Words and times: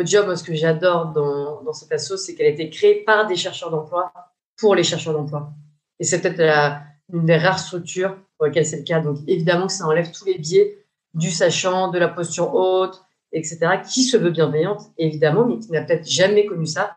CodeJob, 0.00 0.34
ce 0.34 0.42
que 0.42 0.54
j'adore 0.54 1.12
dans, 1.12 1.62
dans 1.62 1.72
cette 1.72 1.92
asso, 1.92 2.16
c'est 2.16 2.34
qu'elle 2.34 2.46
a 2.46 2.50
été 2.50 2.70
créée 2.70 3.04
par 3.04 3.26
des 3.26 3.36
chercheurs 3.36 3.70
d'emploi 3.70 4.12
pour 4.58 4.74
les 4.74 4.82
chercheurs 4.82 5.12
d'emploi. 5.12 5.52
Et 5.98 6.04
c'est 6.04 6.20
peut-être 6.20 6.80
une 7.12 7.26
des 7.26 7.36
rares 7.36 7.58
structures 7.58 8.16
pour 8.36 8.46
lesquelles 8.46 8.66
c'est 8.66 8.78
le 8.78 8.84
cas. 8.84 9.00
Donc 9.00 9.18
évidemment 9.26 9.66
que 9.66 9.72
ça 9.72 9.86
enlève 9.86 10.10
tous 10.10 10.24
les 10.24 10.38
biais 10.38 10.78
du 11.14 11.30
sachant, 11.30 11.88
de 11.88 11.98
la 11.98 12.08
posture 12.08 12.54
haute, 12.54 13.02
etc., 13.32 13.58
qui 13.88 14.04
se 14.04 14.16
veut 14.16 14.30
bienveillante, 14.30 14.82
évidemment, 14.96 15.44
mais 15.44 15.58
qui 15.58 15.70
n'a 15.72 15.82
peut-être 15.82 16.08
jamais 16.08 16.46
connu 16.46 16.66
ça. 16.66 16.96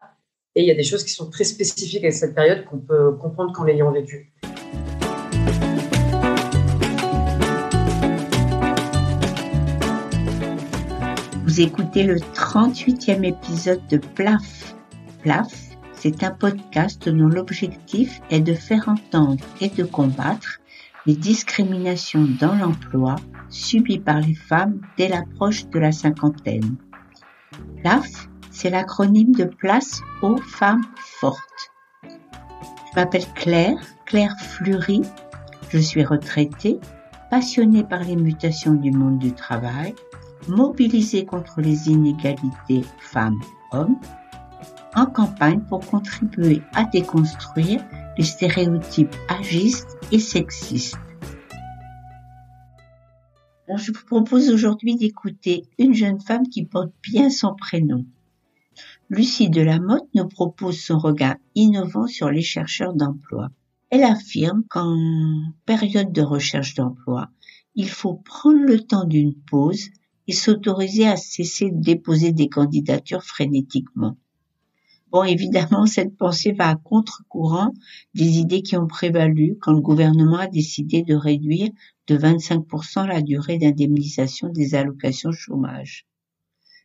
Et 0.56 0.62
il 0.62 0.68
y 0.68 0.72
a 0.72 0.76
des 0.76 0.84
choses 0.84 1.04
qui 1.04 1.12
sont 1.12 1.30
très 1.30 1.44
spécifiques 1.44 2.06
à 2.06 2.12
cette 2.12 2.36
période 2.36 2.66
qu'on 2.66 2.78
peut 2.78 3.14
comprendre 3.14 3.54
qu'en 3.54 3.64
l'ayant 3.64 3.92
vécu. 3.92 4.33
Vous 11.54 11.62
écoutez 11.62 12.02
le 12.02 12.16
38e 12.16 13.24
épisode 13.24 13.86
de 13.86 13.98
PLAF. 13.98 14.74
PLAF, 15.22 15.54
c'est 15.94 16.24
un 16.24 16.32
podcast 16.32 17.08
dont 17.08 17.28
l'objectif 17.28 18.22
est 18.32 18.40
de 18.40 18.56
faire 18.56 18.90
entendre 18.90 19.46
et 19.62 19.70
de 19.70 19.84
combattre 19.84 20.62
les 21.06 21.14
discriminations 21.14 22.28
dans 22.40 22.56
l'emploi 22.56 23.18
subies 23.50 24.00
par 24.00 24.20
les 24.20 24.34
femmes 24.34 24.82
dès 24.98 25.08
l'approche 25.08 25.68
de 25.68 25.78
la 25.78 25.92
cinquantaine. 25.92 26.76
PLAF, 27.84 28.30
c'est 28.50 28.72
l'acronyme 28.72 29.36
de 29.36 29.46
Place 29.46 30.02
aux 30.24 30.38
femmes 30.38 30.86
fortes. 30.98 31.72
Je 32.02 32.96
m'appelle 32.96 33.28
Claire, 33.36 33.78
Claire 34.08 34.36
Fleury. 34.40 35.04
Je 35.70 35.78
suis 35.78 36.04
retraitée, 36.04 36.80
passionnée 37.30 37.84
par 37.84 38.00
les 38.00 38.16
mutations 38.16 38.74
du 38.74 38.90
monde 38.90 39.20
du 39.20 39.34
travail, 39.34 39.94
mobilisée 40.48 41.26
contre 41.26 41.62
les 41.62 41.90
inégalités 41.90 42.82
femmes-hommes, 43.00 43.98
en 44.96 45.06
campagne 45.06 45.62
pour 45.62 45.80
contribuer 45.86 46.62
à 46.74 46.86
déconstruire 46.86 47.84
les 48.18 48.24
stéréotypes 48.24 49.16
agistes 49.28 49.98
et 50.12 50.20
sexistes. 50.20 50.98
je 53.76 53.92
vous 53.92 54.06
propose 54.06 54.50
aujourd'hui 54.50 54.96
d'écouter 54.96 55.64
une 55.80 55.96
jeune 55.96 56.20
femme 56.20 56.48
qui 56.48 56.64
porte 56.64 56.92
bien 57.02 57.32
son 57.32 57.56
prénom. 57.56 58.06
Lucie 59.10 59.50
Delamotte 59.50 60.08
nous 60.14 60.28
propose 60.28 60.80
son 60.80 61.00
regard 61.00 61.38
innovant 61.56 62.08
sur 62.08 62.30
les 62.30 62.42
chercheurs 62.42 62.94
d'emploi. 62.94 63.50
Elle 63.90 64.04
affirme 64.04 64.64
qu'en 64.70 64.96
période 65.66 66.12
de 66.12 66.22
recherche 66.22 66.76
d'emploi, 66.76 67.30
il 67.76 67.90
faut 67.90 68.14
prendre 68.14 68.62
le 68.62 68.80
temps 68.80 69.06
d'une 69.06 69.34
pause 69.34 69.90
et 70.28 70.34
s'autoriser 70.34 71.08
à 71.08 71.18
cesser 71.18 71.70
de 71.70 71.82
déposer 71.82 72.32
des 72.32 72.50
candidatures 72.50 73.24
frénétiquement. 73.24 74.18
Bon, 75.12 75.24
évidemment, 75.24 75.86
cette 75.86 76.18
pensée 76.18 76.54
va 76.54 76.70
à 76.70 76.76
contre-courant 76.76 77.72
des 78.16 78.40
idées 78.40 78.64
qui 78.64 78.76
ont 78.78 78.88
prévalu 78.88 79.58
quand 79.62 79.74
le 79.74 79.80
gouvernement 79.80 80.38
a 80.38 80.48
décidé 80.48 81.04
de 81.04 81.14
réduire 81.14 81.70
de 82.08 82.18
25% 82.18 83.06
la 83.06 83.22
durée 83.22 83.60
d'indemnisation 83.60 84.50
des 84.50 84.74
allocations 84.74 85.32
chômage. 85.32 86.08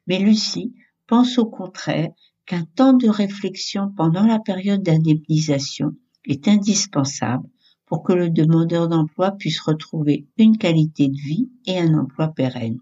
Mais 0.07 0.19
Lucie 0.19 0.75
pense 1.07 1.39
au 1.39 1.47
contraire 1.47 2.11
qu'un 2.45 2.65
temps 2.65 2.93
de 2.93 3.09
réflexion 3.09 3.93
pendant 3.97 4.27
la 4.27 4.39
période 4.39 4.83
d'indemnisation 4.83 5.93
est 6.27 6.49
indispensable 6.49 7.49
pour 7.87 8.03
que 8.03 8.13
le 8.13 8.29
demandeur 8.29 8.89
d'emploi 8.89 9.33
puisse 9.33 9.61
retrouver 9.61 10.27
une 10.37 10.59
qualité 10.59 11.09
de 11.09 11.17
vie 11.17 11.49
et 11.67 11.79
un 11.79 11.95
emploi 11.95 12.29
pérenne. 12.29 12.79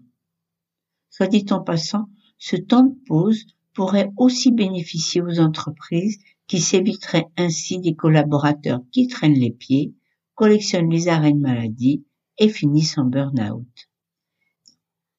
Soit 1.17 1.25
dit 1.25 1.47
en 1.49 1.61
passant, 1.61 2.09
ce 2.37 2.55
temps 2.55 2.83
de 2.83 2.95
pause 3.07 3.47
pourrait 3.73 4.11
aussi 4.17 4.51
bénéficier 4.51 5.19
aux 5.19 5.39
entreprises 5.39 6.19
qui 6.45 6.59
s'éviteraient 6.59 7.25
ainsi 7.37 7.79
des 7.79 7.95
collaborateurs 7.95 8.81
qui 8.91 9.07
traînent 9.07 9.33
les 9.33 9.49
pieds, 9.49 9.95
collectionnent 10.35 10.91
les 10.91 11.07
arrêts 11.07 11.33
de 11.33 11.39
maladie 11.39 12.05
et 12.37 12.49
finissent 12.49 12.99
en 12.99 13.05
burn-out. 13.05 13.65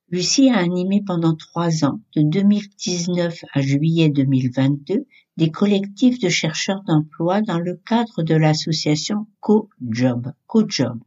Lucie 0.09 0.51
a 0.51 0.59
animé 0.59 1.03
pendant 1.05 1.35
trois 1.35 1.85
ans, 1.85 2.01
de 2.15 2.23
2019 2.23 3.45
à 3.53 3.61
juillet 3.61 4.09
2022, 4.09 5.05
des 5.37 5.51
collectifs 5.51 6.21
de 6.21 6.29
chercheurs 6.29 6.85
d'emploi 6.87 7.43
dans 7.43 7.59
le 7.59 7.75
cadre 7.75 8.23
de 8.23 8.37
l'association 8.37 9.27
CoJob. 9.41 10.33
CoJob. 10.47 11.01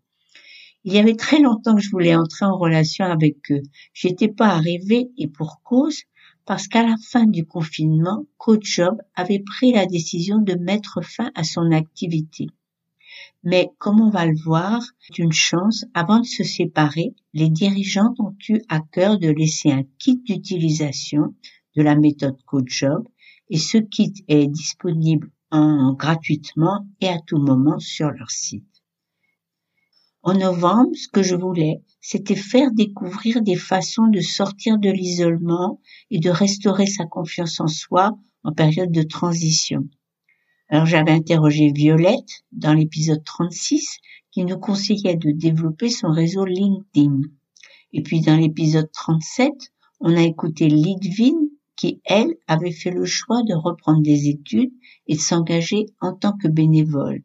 Il 0.83 0.93
y 0.93 0.97
avait 0.97 1.15
très 1.15 1.39
longtemps 1.39 1.75
que 1.75 1.81
je 1.81 1.91
voulais 1.91 2.15
entrer 2.15 2.45
en 2.45 2.57
relation 2.57 3.05
avec 3.05 3.51
eux. 3.51 3.61
J'étais 3.93 4.29
pas 4.29 4.47
arrivée 4.47 5.11
et 5.17 5.27
pour 5.27 5.61
cause, 5.63 6.03
parce 6.45 6.67
qu'à 6.67 6.83
la 6.83 6.95
fin 6.97 7.25
du 7.25 7.45
confinement, 7.45 8.25
CoachJob 8.37 8.97
avait 9.15 9.43
pris 9.45 9.73
la 9.73 9.85
décision 9.85 10.39
de 10.39 10.55
mettre 10.55 11.03
fin 11.03 11.31
à 11.35 11.43
son 11.43 11.71
activité. 11.71 12.47
Mais 13.43 13.69
comme 13.77 14.01
on 14.01 14.09
va 14.09 14.25
le 14.25 14.37
voir, 14.43 14.81
c'est 14.99 15.19
une 15.19 15.31
chance, 15.31 15.85
avant 15.93 16.19
de 16.19 16.25
se 16.25 16.43
séparer, 16.43 17.13
les 17.33 17.49
dirigeants 17.49 18.13
ont 18.17 18.35
eu 18.49 18.61
à 18.69 18.79
cœur 18.79 19.19
de 19.19 19.29
laisser 19.29 19.71
un 19.71 19.83
kit 19.99 20.17
d'utilisation 20.17 21.35
de 21.75 21.83
la 21.83 21.95
méthode 21.95 22.41
CoachJob 22.45 23.07
et 23.49 23.57
ce 23.57 23.77
kit 23.77 24.13
est 24.27 24.47
disponible 24.47 25.29
en, 25.51 25.93
gratuitement 25.93 26.87
et 27.01 27.09
à 27.09 27.19
tout 27.25 27.37
moment 27.37 27.79
sur 27.79 28.09
leur 28.11 28.31
site. 28.31 28.70
En 30.23 30.35
novembre, 30.35 30.91
ce 30.93 31.07
que 31.07 31.23
je 31.23 31.35
voulais, 31.35 31.81
c'était 31.99 32.35
faire 32.35 32.71
découvrir 32.71 33.41
des 33.41 33.55
façons 33.55 34.07
de 34.07 34.19
sortir 34.19 34.77
de 34.77 34.89
l'isolement 34.89 35.79
et 36.11 36.19
de 36.19 36.29
restaurer 36.29 36.85
sa 36.85 37.05
confiance 37.05 37.59
en 37.59 37.67
soi 37.67 38.15
en 38.43 38.51
période 38.51 38.91
de 38.91 39.01
transition. 39.01 39.87
Alors 40.69 40.85
j'avais 40.85 41.11
interrogé 41.11 41.71
Violette 41.73 42.43
dans 42.51 42.73
l'épisode 42.73 43.23
36 43.23 43.97
qui 44.31 44.45
nous 44.45 44.59
conseillait 44.59 45.17
de 45.17 45.31
développer 45.31 45.89
son 45.89 46.11
réseau 46.11 46.45
LinkedIn. 46.45 47.21
Et 47.91 48.03
puis 48.03 48.21
dans 48.21 48.37
l'épisode 48.37 48.91
37, 48.91 49.51
on 49.99 50.15
a 50.15 50.21
écouté 50.21 50.67
Lidvin 50.67 51.47
qui, 51.75 51.99
elle, 52.05 52.35
avait 52.47 52.71
fait 52.71 52.91
le 52.91 53.05
choix 53.05 53.41
de 53.41 53.55
reprendre 53.55 54.03
des 54.03 54.29
études 54.29 54.71
et 55.07 55.15
de 55.15 55.19
s'engager 55.19 55.87
en 55.99 56.13
tant 56.13 56.37
que 56.37 56.47
bénévole. 56.47 57.23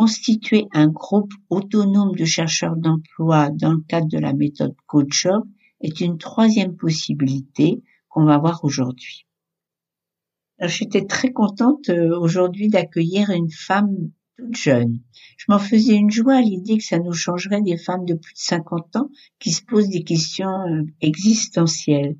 Constituer 0.00 0.66
un 0.72 0.88
groupe 0.88 1.34
autonome 1.50 2.16
de 2.16 2.24
chercheurs 2.24 2.74
d'emploi 2.74 3.50
dans 3.50 3.72
le 3.72 3.82
cadre 3.86 4.08
de 4.08 4.16
la 4.16 4.32
méthode 4.32 4.74
CoachJob 4.86 5.44
est 5.82 6.00
une 6.00 6.16
troisième 6.16 6.74
possibilité 6.74 7.82
qu'on 8.08 8.24
va 8.24 8.38
voir 8.38 8.64
aujourd'hui. 8.64 9.26
J'étais 10.58 11.04
très 11.04 11.32
contente 11.32 11.90
euh, 11.90 12.18
aujourd'hui 12.18 12.70
d'accueillir 12.70 13.28
une 13.28 13.50
femme 13.50 14.10
toute 14.38 14.56
jeune. 14.56 15.02
Je 15.36 15.44
m'en 15.50 15.58
faisais 15.58 15.96
une 15.96 16.10
joie 16.10 16.36
à 16.36 16.40
l'idée 16.40 16.78
que 16.78 16.84
ça 16.84 16.98
nous 16.98 17.12
changerait 17.12 17.60
des 17.60 17.76
femmes 17.76 18.06
de 18.06 18.14
plus 18.14 18.32
de 18.32 18.38
50 18.38 18.96
ans 18.96 19.10
qui 19.38 19.50
se 19.50 19.62
posent 19.62 19.90
des 19.90 20.02
questions 20.02 20.62
euh, 20.66 20.82
existentielles. 21.02 22.16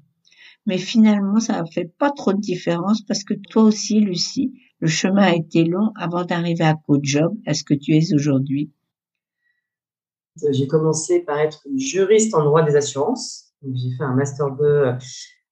Mais 0.67 0.77
finalement, 0.77 1.41
ça 1.41 1.55
n'a 1.55 1.65
fait 1.65 1.91
pas 1.99 2.11
trop 2.11 2.35
de 2.35 2.41
différence 2.41 3.01
parce 3.01 3.25
que 3.25 3.33
toi 3.33 3.63
aussi, 3.63 4.01
Lucie, 4.01 4.53
le 4.81 4.89
chemin 4.89 5.23
a 5.23 5.35
été 5.35 5.65
long 5.65 5.93
avant 5.97 6.25
d'arriver 6.25 6.65
à 6.65 6.75
CodeJob, 6.75 7.37
à 7.47 7.55
ce 7.55 7.65
que 7.65 7.75
tu 7.75 7.93
es 7.93 8.15
aujourd'hui? 8.15 8.71
J'ai 10.51 10.67
commencé 10.67 11.21
par 11.21 11.39
être 11.39 11.63
juriste 11.77 12.35
en 12.35 12.45
droit 12.45 12.63
des 12.63 12.77
assurances. 12.77 13.53
J'ai 13.63 13.91
fait 13.97 14.05
un 14.05 14.15
master 14.15 14.51
2 14.53 14.93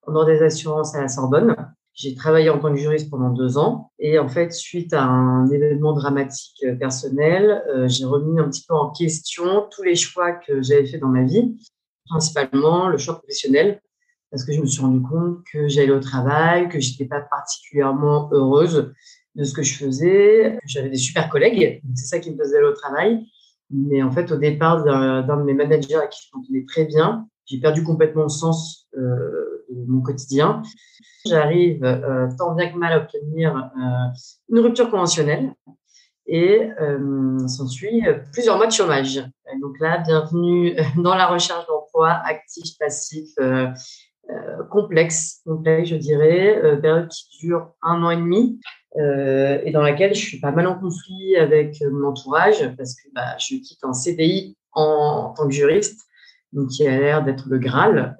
en 0.07 0.13
droit 0.13 0.25
des 0.25 0.43
assurances 0.43 0.95
à 0.95 1.03
la 1.03 1.09
Sorbonne. 1.09 1.55
J'ai 1.93 2.15
travaillé 2.15 2.49
en 2.49 2.59
tant 2.59 2.73
que 2.73 2.79
juriste 2.79 3.11
pendant 3.11 3.31
deux 3.31 3.59
ans. 3.59 3.91
Et 3.99 4.19
en 4.19 4.29
fait, 4.29 4.53
suite 4.53 4.93
à 4.93 5.03
un 5.03 5.51
événement 5.51 5.93
dramatique 5.93 6.65
personnel, 6.79 7.65
euh, 7.75 7.89
j'ai 7.89 8.05
remis 8.05 8.39
un 8.39 8.49
petit 8.49 8.65
peu 8.67 8.75
en 8.75 8.91
question 8.91 9.67
tous 9.71 9.83
les 9.83 9.97
choix 9.97 10.33
que 10.33 10.63
j'avais 10.63 10.87
fait 10.87 10.99
dans 10.99 11.09
ma 11.09 11.25
vie, 11.25 11.59
principalement 12.09 12.89
le 12.89 12.99
choix 12.99 13.19
professionnel, 13.19 13.83
parce 14.31 14.45
que 14.45 14.53
je 14.53 14.61
me 14.61 14.67
suis 14.67 14.81
rendu 14.81 15.03
compte 15.03 15.39
que 15.53 15.67
j'allais 15.67 15.91
au 15.91 16.01
travail, 16.01 16.69
que 16.69 16.79
j'étais 16.79 17.07
pas 17.07 17.21
particulièrement 17.21 18.31
heureuse 18.33 18.95
de 19.35 19.45
ce 19.45 19.55
que 19.55 19.63
je 19.63 19.77
faisais. 19.77 20.59
J'avais 20.67 20.91
des 20.91 20.97
super 20.97 21.29
collègues, 21.29 21.81
c'est 21.95 22.07
ça 22.07 22.19
qui 22.19 22.31
me 22.31 22.39
faisait 22.39 22.59
aller 22.59 22.67
au 22.67 22.73
travail. 22.73 23.27
Mais 23.71 24.03
en 24.03 24.11
fait, 24.11 24.33
au 24.33 24.37
départ 24.37 24.85
d'un 24.85 25.37
de 25.37 25.43
mes 25.43 25.55
managers 25.55 26.01
qui 26.11 26.27
je 26.27 26.37
m'entendais 26.37 26.65
très 26.67 26.87
bien, 26.87 27.29
j'ai 27.49 27.59
perdu 27.59 27.83
complètement 27.83 28.25
le 28.25 28.29
sens 28.29 28.87
euh, 28.97 29.65
de 29.71 29.91
mon 29.91 30.03
quotidien. 30.03 30.63
J'arrive 31.27 31.83
euh, 31.85 32.29
tant 32.39 32.55
bien 32.55 32.71
que 32.71 32.77
mal 32.77 32.93
à 32.93 32.99
obtenir 32.99 33.57
euh, 33.57 33.91
une 34.51 34.59
rupture 34.61 34.91
conventionnelle 34.91 35.53
et 36.31 36.69
s'ensuit 37.47 38.03
plusieurs 38.35 38.59
mois 38.59 38.67
de 38.67 38.73
chômage. 38.73 39.17
donc 39.63 39.81
là, 39.81 39.97
bienvenue 39.97 40.77
dans 41.03 41.15
la 41.15 41.27
recherche 41.27 41.67
d'emploi 41.67 42.11
actif, 42.11 42.77
passif, 42.79 43.31
complexe, 44.71 45.41
complexe, 45.47 45.89
je 45.89 45.97
dirais, 45.97 46.61
période 46.83 47.09
qui 47.09 47.39
dure 47.39 47.73
un 47.81 48.03
an 48.03 48.11
et 48.11 48.17
demi 48.17 48.61
euh, 48.97 49.61
et 49.65 49.71
dans 49.71 49.83
laquelle 49.83 50.15
je 50.15 50.21
suis 50.21 50.41
pas 50.41 50.51
mal 50.51 50.67
en 50.67 50.79
conflit 50.79 51.37
avec 51.37 51.83
mon 51.83 52.09
entourage 52.09 52.75
parce 52.77 52.95
que 52.95 53.09
bah, 53.15 53.37
je 53.39 53.57
quitte 53.57 53.81
un 53.83 53.93
CDI 53.93 54.57
en, 54.73 55.35
tant 55.37 55.47
que 55.47 55.55
juriste 55.55 56.01
donc 56.53 56.69
qui 56.69 56.87
a 56.87 56.99
l'air 56.99 57.23
d'être 57.23 57.47
le 57.49 57.59
Graal, 57.59 58.17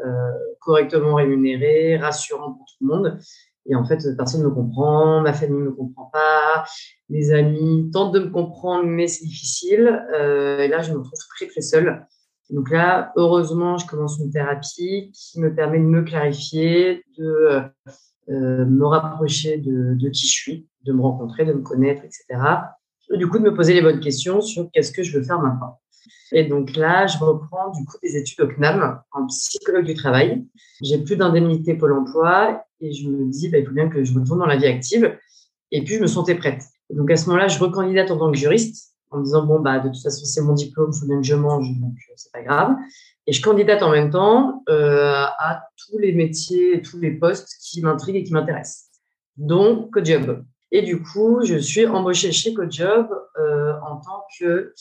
correctement 0.61 1.15
rémunéré, 1.15 1.97
rassurant 1.97 2.53
pour 2.53 2.67
tout 2.67 2.85
le 2.85 2.87
monde. 2.89 3.19
Et 3.69 3.75
en 3.75 3.85
fait, 3.85 3.99
personne 4.17 4.43
ne 4.43 4.47
me 4.47 4.55
comprend, 4.55 5.21
ma 5.21 5.33
famille 5.33 5.59
ne 5.59 5.65
me 5.67 5.73
comprend 5.73 6.07
pas, 6.07 6.65
mes 7.11 7.33
amis 7.33 7.91
tentent 7.93 8.13
de 8.13 8.21
me 8.21 8.31
comprendre, 8.31 8.85
mais 8.85 9.07
c'est 9.07 9.27
difficile. 9.27 10.07
Euh, 10.15 10.61
et 10.61 10.69
là, 10.69 10.81
je 10.81 10.93
me 10.93 10.99
retrouve 10.99 11.19
très, 11.37 11.47
très 11.47 11.61
seule. 11.61 12.07
Donc 12.51 12.71
là, 12.71 13.13
heureusement, 13.17 13.77
je 13.77 13.87
commence 13.87 14.19
une 14.19 14.31
thérapie 14.31 15.13
qui 15.13 15.39
me 15.39 15.55
permet 15.55 15.79
de 15.79 15.85
me 15.85 16.03
clarifier, 16.03 17.05
de 17.19 17.63
euh, 18.31 18.65
me 18.65 18.87
rapprocher 18.87 19.59
de, 19.59 20.09
qui 20.11 20.27
je 20.27 20.33
suis, 20.33 20.69
de 20.85 20.93
me 20.93 21.01
rencontrer, 21.01 21.45
de 21.45 21.53
me 21.53 21.63
connaître, 21.63 22.03
etc. 22.05 22.25
Et 23.13 23.17
du 23.17 23.27
coup, 23.27 23.39
de 23.39 23.45
me 23.45 23.55
poser 23.55 23.75
les 23.75 23.83
bonnes 23.83 24.01
questions 24.01 24.41
sur 24.41 24.71
qu'est-ce 24.71 24.93
que 24.93 25.03
je 25.03 25.19
veux 25.19 25.25
faire 25.25 25.41
maintenant. 25.41 25.79
Et 26.33 26.45
donc 26.45 26.77
là, 26.77 27.07
je 27.07 27.17
reprends 27.19 27.71
du 27.71 27.85
coup 27.87 27.97
des 28.03 28.17
études 28.17 28.41
au 28.43 28.49
CNAM 28.49 29.01
en 29.13 29.27
psychologue 29.27 29.87
du 29.87 29.95
travail. 29.95 30.47
J'ai 30.83 30.99
plus 30.99 31.17
d'indemnité 31.17 31.75
Pôle 31.75 31.95
emploi 31.95 32.65
et 32.81 32.93
je 32.93 33.09
me 33.09 33.31
dis, 33.31 33.49
bah, 33.49 33.59
il 33.59 33.67
faut 33.67 33.73
bien 33.73 33.89
que 33.89 34.05
je 34.05 34.13
retourne 34.13 34.41
dans 34.41 34.47
la 34.47 34.57
vie 34.57 34.67
active. 34.67 35.17
Et 35.71 35.83
puis, 35.83 35.95
je 35.95 36.01
me 36.01 36.07
sentais 36.07 36.35
prête. 36.35 36.63
Donc 36.91 37.11
à 37.11 37.17
ce 37.17 37.27
moment-là, 37.27 37.49
je 37.49 37.59
recandidate 37.59 38.11
en 38.11 38.19
tant 38.19 38.31
que 38.31 38.39
juriste 38.39 38.95
en 39.11 39.19
me 39.19 39.25
disant, 39.25 39.45
bon, 39.45 39.61
bah, 39.61 39.79
de 39.79 39.89
toute 39.89 40.03
façon, 40.03 40.25
c'est 40.25 40.43
mon 40.43 40.55
diplôme, 40.55 40.91
il 40.95 40.99
faut 40.99 41.07
bien 41.07 41.17
que 41.17 41.27
je 41.27 41.35
mange, 41.35 41.69
donc 41.81 41.95
euh, 41.95 42.13
c'est 42.17 42.33
pas 42.33 42.43
grave. 42.43 42.77
Et 43.29 43.33
je 43.33 43.43
candidate 43.43 43.83
en 43.83 43.91
même 43.91 44.09
temps 44.09 44.65
euh, 44.71 45.27
à 45.39 45.63
tous 45.77 45.99
les 45.99 46.15
métiers, 46.15 46.81
tous 46.81 46.99
les 46.99 47.11
postes 47.11 47.59
qui 47.61 47.83
m'intriguent 47.83 48.17
et 48.17 48.25
qui 48.25 48.33
m'intéressent, 48.33 48.89
dont 49.37 49.87
CodeJob. 49.93 50.47
Et 50.71 50.81
du 50.81 51.03
coup, 51.03 51.45
je 51.45 51.59
suis 51.59 51.87
embauchée 51.87 52.33
chez 52.33 52.55
CodeJob 52.55 53.07
euh, 53.39 53.75
en 53.83 53.97
tant 53.97 54.25
que 54.41 54.73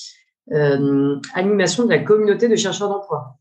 euh, 0.54 1.20
animation 1.34 1.84
de 1.84 1.90
la 1.90 2.00
communauté 2.00 2.48
de 2.48 2.56
chercheurs 2.56 2.88
d'emploi. 2.88 3.38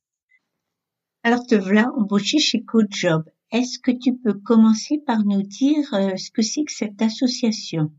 Alors, 1.22 1.46
te 1.46 1.54
voilà 1.54 1.88
embauché 1.96 2.40
chez 2.40 2.64
CodeJob. 2.64 3.30
Est-ce 3.52 3.78
que 3.78 3.92
tu 3.92 4.16
peux 4.16 4.34
commencer 4.34 5.00
par 5.06 5.24
nous 5.24 5.42
dire 5.42 5.84
ce 6.18 6.32
que 6.32 6.42
c'est 6.42 6.64
que 6.64 6.72
cette 6.72 7.00
association? 7.00 7.92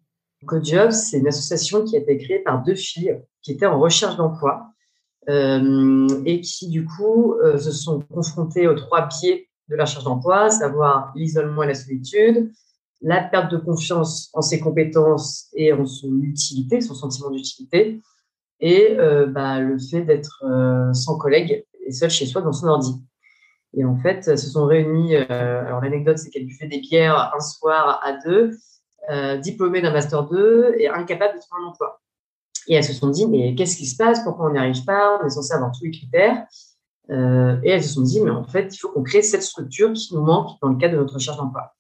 CodeJob, 0.46 0.92
c'est 0.92 1.20
une 1.20 1.28
association 1.30 1.86
qui 1.86 1.96
a 1.96 2.00
été 2.00 2.18
créée 2.18 2.40
par 2.40 2.64
deux 2.64 2.76
filles 2.76 3.18
qui 3.42 3.54
étaient 3.54 3.66
en 3.66 3.80
recherche 3.80 4.18
d'emploi 4.18 4.74
et 5.28 6.42
qui, 6.42 6.70
du 6.70 6.86
coup, 6.86 7.34
euh, 7.34 7.58
se 7.58 7.72
sont 7.72 8.00
confrontées 8.00 8.68
aux 8.68 8.76
trois 8.76 9.08
pieds 9.08 9.50
de 9.68 9.76
la 9.76 9.84
recherche 9.84 10.06
d'emploi, 10.06 10.50
savoir 10.50 11.12
l'isolement 11.16 11.64
et 11.64 11.68
la 11.68 11.76
solitude, 11.76 12.52
la 13.02 13.22
perte 13.22 13.52
de 13.52 13.58
confiance 13.58 14.30
en 14.34 14.42
ses 14.42 14.60
compétences 14.60 15.50
et 15.54 15.74
en 15.74 15.86
son 15.86 16.22
utilité, 16.22 16.82
son 16.82 16.96
sentiment 16.96 17.30
d'utilité, 17.30 18.02
et 18.60 18.98
euh, 18.98 19.28
bah, 19.28 19.60
le 19.60 19.78
fait 19.78 20.02
d'être 20.02 20.44
euh, 20.44 20.94
sans 20.94 21.18
collègue 21.18 21.66
et 21.86 21.92
seul 21.92 22.10
chez 22.10 22.26
soi 22.26 22.42
dans 22.42 22.54
son 22.54 22.68
ordi. 22.68 22.96
Et 23.76 23.86
en 23.86 23.98
fait, 23.98 24.24
se 24.24 24.50
sont 24.50 24.66
réunis. 24.66 25.16
Euh, 25.16 25.66
alors 25.66 25.82
l'anecdote, 25.82 26.18
c'est 26.18 26.30
qu'elle 26.30 26.46
buvait 26.46 26.68
des 26.68 26.80
bières 26.80 27.34
un 27.36 27.40
soir 27.40 28.00
à 28.04 28.14
deux, 28.14 28.58
diplômées 29.42 29.82
d'un 29.82 29.92
master 29.92 30.24
2 30.24 30.76
et 30.80 30.90
incapables 30.90 31.36
de 31.36 31.40
trouver 31.40 31.64
un 31.64 31.68
emploi. 31.68 32.02
Et 32.68 32.76
elles 32.76 32.84
se 32.84 32.94
sont 32.94 33.10
dit, 33.10 33.28
mais 33.28 33.56
qu'est-ce 33.56 33.78
qui 33.78 33.86
se 33.86 33.96
passe? 33.96 34.24
Pourquoi 34.24 34.48
on 34.48 34.54
n'y 34.54 34.60
arrive 34.60 34.84
pas? 34.84 35.20
On 35.22 35.26
est 35.26 35.30
censé 35.30 35.54
avoir 35.54 35.72
tous 35.72 35.86
les 35.86 35.92
critères. 35.92 36.46
Euh, 37.10 37.58
et 37.64 37.70
elles 37.70 37.84
se 37.84 37.94
sont 37.94 38.02
dit, 38.02 38.22
mais 38.22 38.32
en 38.32 38.44
fait, 38.44 38.76
il 38.76 38.78
faut 38.78 38.90
qu'on 38.90 39.04
crée 39.04 39.22
cette 39.22 39.44
structure 39.44 39.94
qui 39.94 40.14
nous 40.14 40.22
manque 40.22 40.60
dans 40.62 40.70
le 40.70 40.76
cadre 40.76 40.96
de 40.96 41.00
notre 41.00 41.14
recherche 41.16 41.38
d'emploi. 41.38 41.74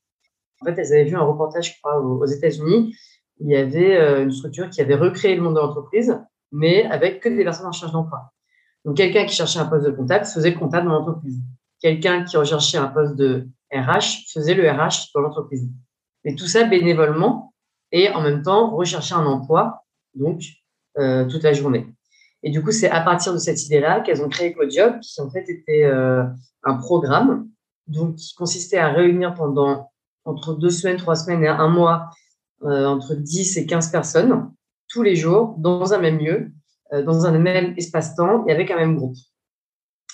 En 0.61 0.65
fait, 0.65 0.79
elles 0.79 0.93
avaient 0.93 1.03
vu 1.03 1.15
un 1.15 1.23
reportage, 1.23 1.73
je 1.73 1.81
crois, 1.81 1.99
aux, 1.99 2.25
États-Unis. 2.25 2.95
Il 3.39 3.49
y 3.49 3.55
avait 3.55 4.23
une 4.23 4.31
structure 4.31 4.69
qui 4.69 4.81
avait 4.81 4.95
recréé 4.95 5.35
le 5.35 5.41
monde 5.41 5.55
de 5.55 5.59
l'entreprise 5.59 6.17
mais 6.51 6.85
avec 6.85 7.21
que 7.21 7.29
des 7.29 7.43
personnes 7.43 7.65
en 7.65 7.71
recherche 7.71 7.91
d'emploi. 7.91 8.31
Donc, 8.85 8.97
quelqu'un 8.97 9.25
qui 9.25 9.35
cherchait 9.35 9.59
un 9.59 9.65
poste 9.65 9.85
de 9.85 9.91
comptable 9.91 10.25
faisait 10.25 10.51
le 10.51 10.59
comptable 10.59 10.87
dans 10.87 10.93
l'entreprise. 10.93 11.39
Quelqu'un 11.79 12.23
qui 12.23 12.37
recherchait 12.37 12.77
un 12.77 12.87
poste 12.87 13.15
de 13.15 13.47
RH 13.71 14.31
faisait 14.33 14.53
le 14.53 14.69
RH 14.69 15.11
dans 15.13 15.21
l'entreprise. 15.21 15.69
Mais 16.23 16.35
tout 16.35 16.47
ça 16.47 16.63
bénévolement 16.63 17.53
et 17.91 18.09
en 18.09 18.21
même 18.21 18.41
temps 18.41 18.75
rechercher 18.75 19.15
un 19.15 19.25
emploi, 19.25 19.83
donc 20.15 20.41
euh, 20.97 21.25
toute 21.25 21.43
la 21.43 21.53
journée. 21.53 21.87
Et 22.43 22.49
du 22.49 22.63
coup, 22.63 22.71
c'est 22.71 22.89
à 22.89 23.01
partir 23.01 23.33
de 23.33 23.37
cette 23.37 23.65
idée-là 23.65 24.01
qu'elles 24.01 24.21
ont 24.21 24.29
créé 24.29 24.53
CodeJob, 24.53 24.99
qui 24.99 25.21
en 25.21 25.29
fait 25.29 25.49
était 25.49 25.85
euh, 25.85 26.23
un 26.63 26.75
programme 26.75 27.47
donc, 27.87 28.15
qui 28.15 28.33
consistait 28.35 28.77
à 28.77 28.89
réunir 28.89 29.33
pendant 29.33 29.91
entre 30.25 30.53
deux 30.53 30.69
semaines, 30.69 30.97
trois 30.97 31.15
semaines 31.15 31.43
et 31.43 31.47
un 31.47 31.69
mois 31.69 32.09
euh, 32.63 32.85
entre 32.85 33.15
10 33.15 33.57
et 33.57 33.65
15 33.65 33.91
personnes 33.91 34.51
tous 34.89 35.03
les 35.03 35.15
jours 35.15 35.55
dans 35.57 35.93
un 35.93 35.99
même 35.99 36.17
lieu, 36.17 36.51
dans 36.91 37.25
un 37.25 37.37
même 37.37 37.73
espace-temps 37.75 38.45
et 38.47 38.51
avec 38.51 38.71
un 38.71 38.77
même 38.77 38.95
groupe. 38.95 39.17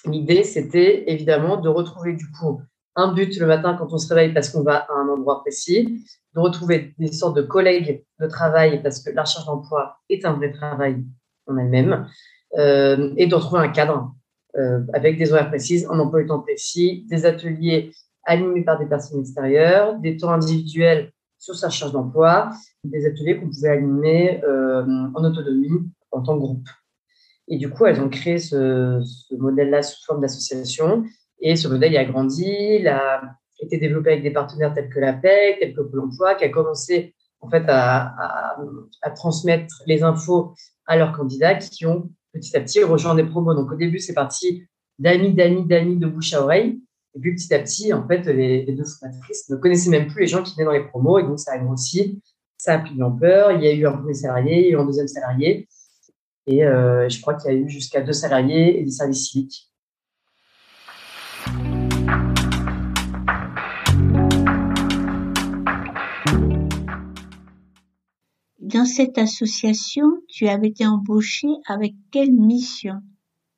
L'idée, 0.06 0.44
c'était 0.44 1.12
évidemment 1.12 1.58
de 1.58 1.70
retrouver 1.70 2.14
du 2.14 2.30
coup 2.32 2.62
un 2.96 3.14
but 3.14 3.38
le 3.40 3.48
matin 3.48 3.76
quand 3.78 3.92
on 3.92 3.98
se 3.98 4.14
réveille 4.14 4.34
parce 4.34 4.50
qu'on 4.50 4.64
va 4.64 4.78
à 4.90 4.94
un 4.94 5.10
endroit 5.10 5.42
précis, 5.42 6.06
de 6.36 6.40
retrouver 6.40 6.94
des 6.98 7.12
sortes 7.12 7.36
de 7.36 7.42
collègues 7.42 8.04
de 8.20 8.28
travail 8.28 8.82
parce 8.82 9.00
que 9.02 9.12
la 9.12 9.24
recherche 9.24 9.46
d'emploi 9.46 9.98
est 10.10 10.26
un 10.26 10.34
vrai 10.34 10.52
travail 10.52 11.04
en 11.48 11.58
elle-même, 11.58 12.08
euh, 12.58 13.14
et 13.18 13.28
de 13.28 13.36
retrouver 13.36 13.62
un 13.62 13.70
cadre 13.70 14.14
euh, 14.56 14.82
avec 14.94 15.18
des 15.18 15.32
horaires 15.32 15.50
précises, 15.50 15.88
un 15.90 16.00
emploi 16.00 16.22
du 16.22 16.28
temps 16.28 16.40
précis, 16.40 17.06
des 17.10 17.26
ateliers 17.26 17.92
animés 18.26 18.64
par 18.64 18.80
des 18.80 18.86
personnes 18.86 19.22
extérieures, 19.22 20.00
des 20.00 20.18
temps 20.18 20.32
individuels 20.32 21.12
sur 21.40 21.56
sa 21.56 21.68
recherche 21.68 21.92
d'emploi, 21.92 22.52
des 22.84 23.06
ateliers 23.06 23.38
qu'on 23.38 23.50
pouvait 23.50 23.70
animer 23.70 24.42
euh, 24.44 24.86
en 25.14 25.24
autonomie 25.24 25.92
en 26.12 26.22
tant 26.22 26.36
que 26.36 26.40
groupe. 26.40 26.70
Et 27.48 27.58
du 27.58 27.70
coup, 27.70 27.86
elles 27.86 28.00
ont 28.00 28.10
créé 28.10 28.38
ce, 28.38 29.02
modèle-là 29.36 29.82
sous 29.82 30.06
forme 30.06 30.22
d'association. 30.22 31.04
Et 31.40 31.56
ce 31.56 31.68
modèle, 31.68 31.92
il 31.92 31.98
a 31.98 32.06
grandi, 32.06 32.46
il 32.80 32.88
a 32.88 33.22
été 33.60 33.78
développé 33.78 34.12
avec 34.12 34.24
des 34.24 34.32
partenaires 34.32 34.74
tels 34.74 34.90
que 34.90 35.00
la 35.00 35.14
PEC, 35.14 35.60
tels 35.60 35.74
que 35.74 35.82
Pôle 35.82 36.02
emploi, 36.02 36.36
qui 36.36 36.46
a 36.46 36.50
commencé 36.50 37.16
en 37.42 37.50
fait 37.50 37.66
à, 37.68 38.56
transmettre 39.16 39.76
les 39.86 40.04
infos 40.04 40.54
à 40.86 40.98
leurs 40.98 41.12
candidats 41.12 41.56
qui 41.56 41.86
ont 41.86 42.10
petit 42.32 42.56
à 42.56 42.62
petit 42.62 42.84
rejoint 42.84 43.16
des 43.16 43.24
promos. 43.24 43.54
Donc 43.54 43.72
au 43.72 43.76
début, 43.76 44.00
c'est 44.00 44.14
parti 44.14 44.64
d'amis, 45.00 45.34
d'amis, 45.34 45.66
d'amis, 45.66 45.98
de 45.98 46.08
bouche 46.08 46.34
à 46.34 46.42
oreille. 46.42 46.80
Et 47.16 47.20
puis 47.20 47.36
petit 47.36 47.54
à 47.54 47.60
petit, 47.60 47.94
en 47.94 48.08
fait, 48.08 48.26
les, 48.26 48.66
deux 48.72 48.86
formatrices 48.86 49.50
ne 49.50 49.56
connaissaient 49.58 49.92
même 49.92 50.08
plus 50.08 50.22
les 50.22 50.28
gens 50.28 50.42
qui 50.42 50.56
venaient 50.56 50.66
dans 50.66 50.72
les 50.72 50.88
promos, 50.88 51.20
et 51.20 51.24
donc 51.24 51.40
ça 51.40 51.52
a 51.54 51.60
grossi, 51.60 52.22
ça 52.58 52.74
a 52.74 52.80
pris 52.80 52.96
de 52.96 53.00
l'ampleur. 53.00 53.52
Il 53.52 53.64
y 53.64 53.68
a 53.68 53.74
eu 53.74 53.86
un 53.86 53.92
premier 53.92 54.16
salarié, 54.16 54.60
il 54.60 54.66
y 54.66 54.68
a 54.70 54.72
eu 54.72 54.80
un 54.80 54.86
deuxième 54.86 55.08
salarié, 55.08 55.68
et 56.48 56.66
euh, 56.66 57.08
je 57.10 57.22
crois 57.22 57.36
qu'il 57.36 57.52
y 57.52 57.56
a 57.56 57.58
eu 57.58 57.70
jusqu'à 57.70 58.02
deux 58.02 58.14
salariés 58.14 58.80
et 58.80 58.84
des 58.84 58.92
services 58.92 59.30
civiques. 59.30 59.73
Dans 68.74 68.86
cette 68.86 69.20
association, 69.20 70.24
tu 70.28 70.48
avais 70.48 70.70
été 70.70 70.88
embauché 70.88 71.48
avec 71.68 71.94
quelle 72.12 72.32
mission? 72.32 72.96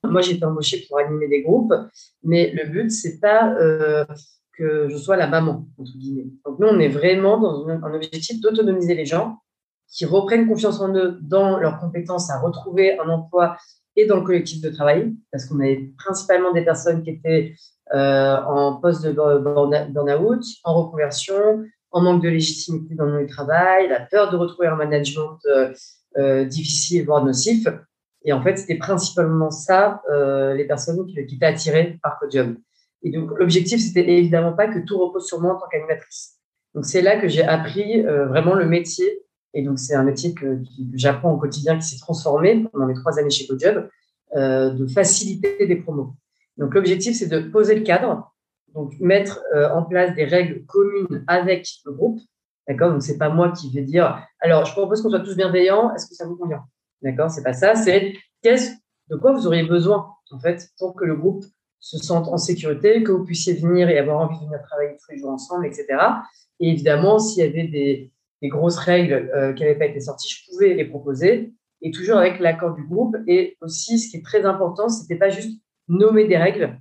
Moi, 0.04 0.20
j'ai 0.20 0.34
été 0.34 0.44
embauchée 0.44 0.86
pour 0.90 1.00
animer 1.00 1.30
des 1.30 1.42
groupes, 1.42 1.74
mais 2.22 2.52
le 2.52 2.70
but, 2.70 2.92
c'est 2.92 3.22
pas 3.22 3.56
euh, 3.56 4.04
que 4.58 4.90
je 4.90 4.98
sois 4.98 5.16
la 5.16 5.28
maman, 5.28 5.68
entre 5.78 5.98
guillemets. 5.98 6.28
Donc, 6.46 6.60
nous, 6.60 6.68
on 6.68 6.80
est 6.80 6.90
vraiment 6.90 7.40
dans 7.40 7.66
un 7.66 7.94
objectif 7.94 8.42
d'autonomiser 8.42 8.94
les 8.94 9.06
gens 9.06 9.40
qui 9.90 10.04
reprennent 10.04 10.48
confiance 10.48 10.82
en 10.82 10.94
eux 10.94 11.18
dans 11.22 11.60
leurs 11.60 11.80
compétences 11.80 12.30
à 12.30 12.40
retrouver 12.40 13.00
un 13.00 13.08
emploi 13.08 13.56
et 13.96 14.06
dans 14.06 14.18
le 14.18 14.24
collectif 14.24 14.62
de 14.62 14.70
travail, 14.70 15.16
parce 15.32 15.46
qu'on 15.46 15.62
avait 15.62 15.94
principalement 15.98 16.52
des 16.52 16.66
personnes 16.66 17.04
qui 17.04 17.12
étaient 17.12 17.56
euh, 17.94 18.36
en 18.44 18.82
poste 18.82 19.06
de 19.06 19.12
burn-out, 19.14 20.44
en 20.66 20.84
reconversion, 20.84 21.64
en 21.96 22.02
manque 22.02 22.22
de 22.22 22.30
légitimité 22.30 22.94
dans 22.94 23.06
le 23.06 23.26
travail, 23.26 23.88
la 23.88 24.02
peur 24.02 24.30
de 24.30 24.38
retrouver 24.38 24.68
un 24.68 24.76
management 24.76 25.40
euh, 26.18 26.46
difficile, 26.46 27.06
voire 27.06 27.24
nocif. 27.24 27.68
Et 28.26 28.34
en 28.34 28.42
fait, 28.42 28.58
c'était 28.58 28.76
principalement 28.76 29.52
ça, 29.52 30.02
euh, 30.12 30.56
les 30.56 30.66
personnes 30.66 31.06
qui, 31.06 31.20
étaient 31.20 31.46
attirées 31.46 32.00
par 32.02 32.20
Codium. 32.20 32.58
Et 33.04 33.12
donc, 33.12 33.30
l'objectif, 33.38 33.80
c'était 33.80 34.10
évidemment 34.10 34.54
pas 34.54 34.68
que 34.68 34.80
tout 34.80 34.98
repose 34.98 35.28
sur 35.28 35.40
moi 35.40 35.56
en 35.56 35.60
tant 35.60 35.68
qu'animatrice. 35.72 36.40
Donc, 36.74 36.86
c'est 36.86 37.04
là 37.04 37.20
que 37.20 37.28
j'ai 37.28 37.44
appris 37.44 38.06
euh, 38.06 38.26
vraiment 38.26 38.56
le 38.56 38.66
métier. 38.66 39.06
Et 39.54 39.62
donc, 39.62 39.78
c'est 39.78 39.94
un 39.94 40.04
métier 40.04 40.34
que, 40.34 40.60
j'apprends 40.96 41.32
au 41.32 41.38
quotidien, 41.38 41.78
qui 41.78 41.86
s'est 41.86 42.00
transformé 42.00 42.68
pendant 42.74 42.88
mes 42.88 42.96
trois 42.96 43.20
années 43.20 43.30
chez 43.30 43.46
Codium, 43.46 43.88
euh, 44.36 44.72
de 44.72 44.88
faciliter 44.88 45.66
des 45.68 45.76
promos. 45.76 46.16
Donc, 46.58 46.74
l'objectif, 46.74 47.16
c'est 47.16 47.28
de 47.28 47.40
poser 47.40 47.76
le 47.76 47.84
cadre, 47.84 48.34
donc 48.76 48.94
mettre 49.00 49.42
euh, 49.56 49.70
en 49.72 49.84
place 49.84 50.14
des 50.14 50.26
règles 50.26 50.66
communes 50.66 51.24
avec 51.28 51.68
le 51.86 51.94
groupe. 51.94 52.20
D'accord 52.68 52.92
Donc, 52.92 53.02
c'est 53.02 53.18
pas 53.18 53.30
moi 53.30 53.52
qui 53.52 53.72
vais 53.72 53.84
dire, 53.84 54.22
alors, 54.40 54.66
je 54.66 54.74
propose 54.74 55.02
qu'on 55.02 55.10
soit 55.10 55.22
tous 55.22 55.36
bienveillants, 55.36 55.94
est-ce 55.96 56.08
que 56.08 56.16
ça 56.16 56.28
vous 56.28 56.36
convient? 56.36 56.64
D'accord 57.02 57.32
C'est 57.32 57.44
pas 57.44 57.54
ça. 57.54 57.76
C'est 57.76 58.14
de 58.44 59.16
quoi 59.16 59.34
vous 59.34 59.48
auriez 59.48 59.64
besoin, 59.64 60.08
en 60.32 60.40
fait, 60.40 60.70
pour 60.78 60.96
que 60.96 61.06
le 61.06 61.16
groupe 61.16 61.46
se 61.80 61.98
sente 61.98 62.28
en 62.28 62.38
sécurité, 62.38 63.04
que 63.04 63.12
vous 63.12 63.24
puissiez 63.24 63.54
venir 63.54 63.90
et 63.90 63.98
avoir 63.98 64.20
envie 64.20 64.40
de 64.40 64.46
venir 64.46 64.62
travailler 64.64 64.98
tous 64.98 65.12
les 65.12 65.20
jours 65.20 65.32
ensemble, 65.32 65.66
etc. 65.66 65.88
Et 66.60 66.70
évidemment, 66.70 67.20
s'il 67.20 67.44
y 67.44 67.48
avait 67.48 67.68
des, 67.68 68.12
grosses 68.44 68.78
règles 68.78 69.32
euh, 69.36 69.54
qui 69.54 69.64
n'avaient 69.64 69.80
pas 69.80 69.88
été 69.88 70.00
sorties, 70.00 70.30
je 70.30 70.52
pouvais 70.52 70.76
les 70.76 70.86
proposer, 70.86 71.52
et 71.82 71.90
toujours 71.90 72.18
avec 72.18 72.40
l'accord 72.40 72.76
du 72.76 72.84
groupe. 72.84 73.16
Et 73.28 73.58
aussi, 73.62 73.98
ce 73.98 74.12
qui 74.12 74.18
est 74.18 74.24
très 74.24 74.46
important, 74.46 74.88
c'était 74.88 75.16
pas 75.16 75.30
juste 75.30 75.60
nommer 75.88 76.28
des 76.28 76.38
règles, 76.38 76.80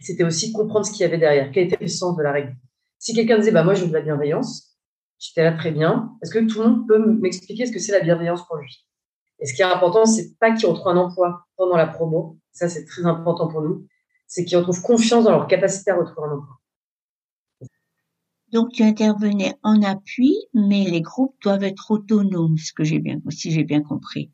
c'était 0.00 0.24
aussi 0.24 0.52
comprendre 0.52 0.86
ce 0.86 0.92
qu'il 0.92 1.02
y 1.02 1.04
avait 1.04 1.18
derrière, 1.18 1.50
quel 1.52 1.66
était 1.66 1.78
le 1.80 1.88
sens 1.88 2.16
de 2.16 2.22
la 2.22 2.32
règle. 2.32 2.56
Si 2.98 3.14
quelqu'un 3.14 3.38
disait, 3.38 3.52
bah, 3.52 3.62
moi, 3.62 3.74
je 3.74 3.82
veux 3.82 3.88
de 3.88 3.92
la 3.92 4.00
bienveillance, 4.00 4.76
j'étais 5.18 5.44
là 5.44 5.52
très 5.52 5.70
bien. 5.70 6.12
Est-ce 6.22 6.32
que 6.32 6.38
tout 6.40 6.62
le 6.62 6.68
monde 6.68 6.88
peut 6.88 6.98
m'expliquer 6.98 7.66
ce 7.66 7.72
que 7.72 7.78
c'est 7.78 7.92
la 7.92 8.00
bienveillance 8.00 8.46
pour 8.46 8.56
lui? 8.56 8.86
Et 9.40 9.46
ce 9.46 9.54
qui 9.54 9.62
est 9.62 9.66
important, 9.66 10.06
c'est 10.06 10.38
pas 10.38 10.52
qu'ils 10.52 10.68
retrouvent 10.68 10.92
un 10.92 10.96
emploi 10.96 11.46
pendant 11.56 11.76
la 11.76 11.86
promo. 11.86 12.38
Ça, 12.52 12.68
c'est 12.68 12.84
très 12.84 13.04
important 13.04 13.48
pour 13.48 13.62
nous. 13.62 13.86
C'est 14.26 14.44
qu'ils 14.44 14.58
retrouvent 14.58 14.82
confiance 14.82 15.24
dans 15.24 15.32
leur 15.32 15.46
capacité 15.46 15.90
à 15.90 15.96
retrouver 15.96 16.28
un 16.28 16.36
emploi. 16.38 16.56
Donc, 18.52 18.70
tu 18.72 18.84
intervenais 18.84 19.54
en 19.62 19.82
appui, 19.82 20.36
mais 20.54 20.84
les 20.84 21.00
groupes 21.00 21.34
doivent 21.42 21.64
être 21.64 21.90
autonomes, 21.90 22.56
ce 22.56 22.72
que 22.72 22.84
j'ai 22.84 23.00
bien, 23.00 23.20
si 23.28 23.50
j'ai 23.50 23.64
bien 23.64 23.82
compris. 23.82 24.30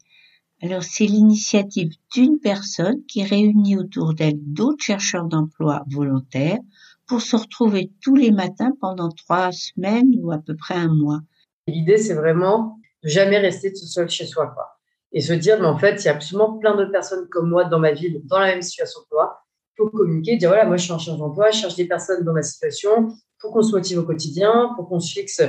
Alors, 0.62 0.82
c'est 0.82 1.06
l'initiative 1.06 1.90
d'une 2.12 2.38
personne 2.38 3.02
qui 3.06 3.24
réunit 3.24 3.78
autour 3.78 4.12
d'elle 4.12 4.38
d'autres 4.38 4.84
chercheurs 4.84 5.24
d'emploi 5.24 5.84
volontaires 5.88 6.58
pour 7.06 7.22
se 7.22 7.34
retrouver 7.34 7.90
tous 8.02 8.14
les 8.14 8.30
matins 8.30 8.72
pendant 8.78 9.08
trois 9.08 9.52
semaines 9.52 10.12
ou 10.18 10.32
à 10.32 10.38
peu 10.38 10.54
près 10.54 10.74
un 10.74 10.94
mois. 10.94 11.20
L'idée, 11.66 11.96
c'est 11.96 12.14
vraiment 12.14 12.78
de 13.02 13.08
jamais 13.08 13.38
rester 13.38 13.72
tout 13.72 13.86
seul 13.86 14.10
chez 14.10 14.26
soi, 14.26 14.48
quoi. 14.48 14.66
Et 15.12 15.22
se 15.22 15.32
dire, 15.32 15.58
mais 15.58 15.66
en 15.66 15.78
fait, 15.78 16.02
il 16.02 16.04
y 16.04 16.08
a 16.08 16.12
absolument 16.12 16.58
plein 16.58 16.76
d'autres 16.76 16.92
personnes 16.92 17.26
comme 17.30 17.48
moi 17.48 17.64
dans 17.64 17.78
ma 17.78 17.92
ville, 17.92 18.20
dans 18.24 18.38
la 18.38 18.46
même 18.46 18.62
situation 18.62 19.00
que. 19.10 19.16
Il 19.16 19.84
faut 19.84 19.88
communiquer, 19.88 20.36
dire, 20.36 20.50
voilà, 20.50 20.66
moi, 20.66 20.76
je 20.76 20.84
suis 20.84 20.92
en 20.92 20.98
charge 20.98 21.18
d'emploi, 21.18 21.50
je 21.50 21.60
cherche 21.60 21.76
des 21.76 21.88
personnes 21.88 22.22
dans 22.22 22.34
ma 22.34 22.42
situation, 22.42 23.08
pour 23.38 23.52
qu'on 23.52 23.62
se 23.62 23.72
motive 23.72 24.00
au 24.00 24.02
quotidien, 24.02 24.74
pour 24.76 24.88
qu'on 24.88 25.00
se 25.00 25.12
fixe 25.12 25.40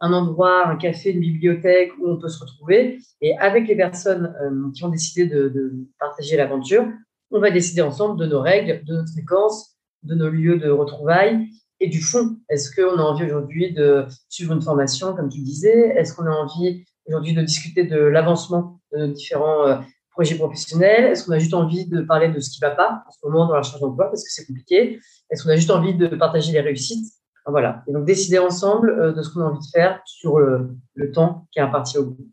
un 0.00 0.12
endroit, 0.12 0.66
un 0.66 0.76
café, 0.76 1.10
une 1.10 1.20
bibliothèque 1.20 1.92
où 2.00 2.08
on 2.08 2.16
peut 2.16 2.28
se 2.28 2.40
retrouver. 2.40 2.98
Et 3.20 3.36
avec 3.38 3.68
les 3.68 3.76
personnes 3.76 4.34
euh, 4.42 4.70
qui 4.72 4.84
ont 4.84 4.88
décidé 4.88 5.26
de, 5.26 5.72
partager 5.98 6.36
l'aventure, 6.36 6.86
on 7.30 7.40
va 7.40 7.50
décider 7.50 7.82
ensemble 7.82 8.18
de 8.18 8.26
nos 8.26 8.40
règles, 8.40 8.84
de 8.84 8.94
notre 8.94 9.12
fréquence, 9.12 9.76
de 10.02 10.14
nos 10.14 10.30
lieux 10.30 10.58
de 10.58 10.70
retrouvailles 10.70 11.48
et 11.78 11.88
du 11.88 12.00
fond. 12.00 12.36
Est-ce 12.48 12.74
qu'on 12.74 12.98
a 12.98 13.02
envie 13.02 13.24
aujourd'hui 13.24 13.72
de 13.72 14.06
suivre 14.28 14.52
une 14.54 14.62
formation, 14.62 15.14
comme 15.14 15.28
tu 15.28 15.40
disais? 15.40 15.94
Est-ce 15.96 16.14
qu'on 16.14 16.26
a 16.26 16.30
envie 16.30 16.84
aujourd'hui 17.06 17.34
de 17.34 17.42
discuter 17.42 17.84
de 17.84 17.98
l'avancement 17.98 18.80
de 18.92 19.06
nos 19.06 19.12
différents 19.12 19.66
euh, 19.66 19.78
projets 20.10 20.34
professionnels? 20.34 21.04
Est-ce 21.04 21.26
qu'on 21.26 21.32
a 21.32 21.38
juste 21.38 21.54
envie 21.54 21.86
de 21.86 22.00
parler 22.00 22.28
de 22.28 22.40
ce 22.40 22.50
qui 22.50 22.62
ne 22.62 22.68
va 22.68 22.74
pas 22.74 23.04
en 23.06 23.10
ce 23.12 23.18
moment 23.24 23.46
dans 23.46 23.52
la 23.52 23.60
recherche 23.60 23.80
d'emploi 23.80 24.06
parce 24.06 24.24
que 24.24 24.30
c'est 24.30 24.46
compliqué? 24.46 24.98
Est-ce 25.30 25.44
qu'on 25.44 25.50
a 25.50 25.56
juste 25.56 25.70
envie 25.70 25.94
de 25.94 26.08
partager 26.08 26.52
les 26.52 26.60
réussites? 26.60 27.19
Voilà. 27.50 27.82
Et 27.86 27.92
donc, 27.92 28.04
décider 28.04 28.38
ensemble 28.38 28.90
euh, 28.90 29.12
de 29.12 29.22
ce 29.22 29.32
qu'on 29.32 29.40
a 29.40 29.44
envie 29.44 29.58
de 29.58 29.70
faire 29.72 30.00
sur 30.04 30.38
le, 30.38 30.76
temps 31.12 31.46
qui 31.52 31.58
est 31.58 31.62
imparti 31.62 31.98
au 31.98 32.04
groupe. 32.04 32.28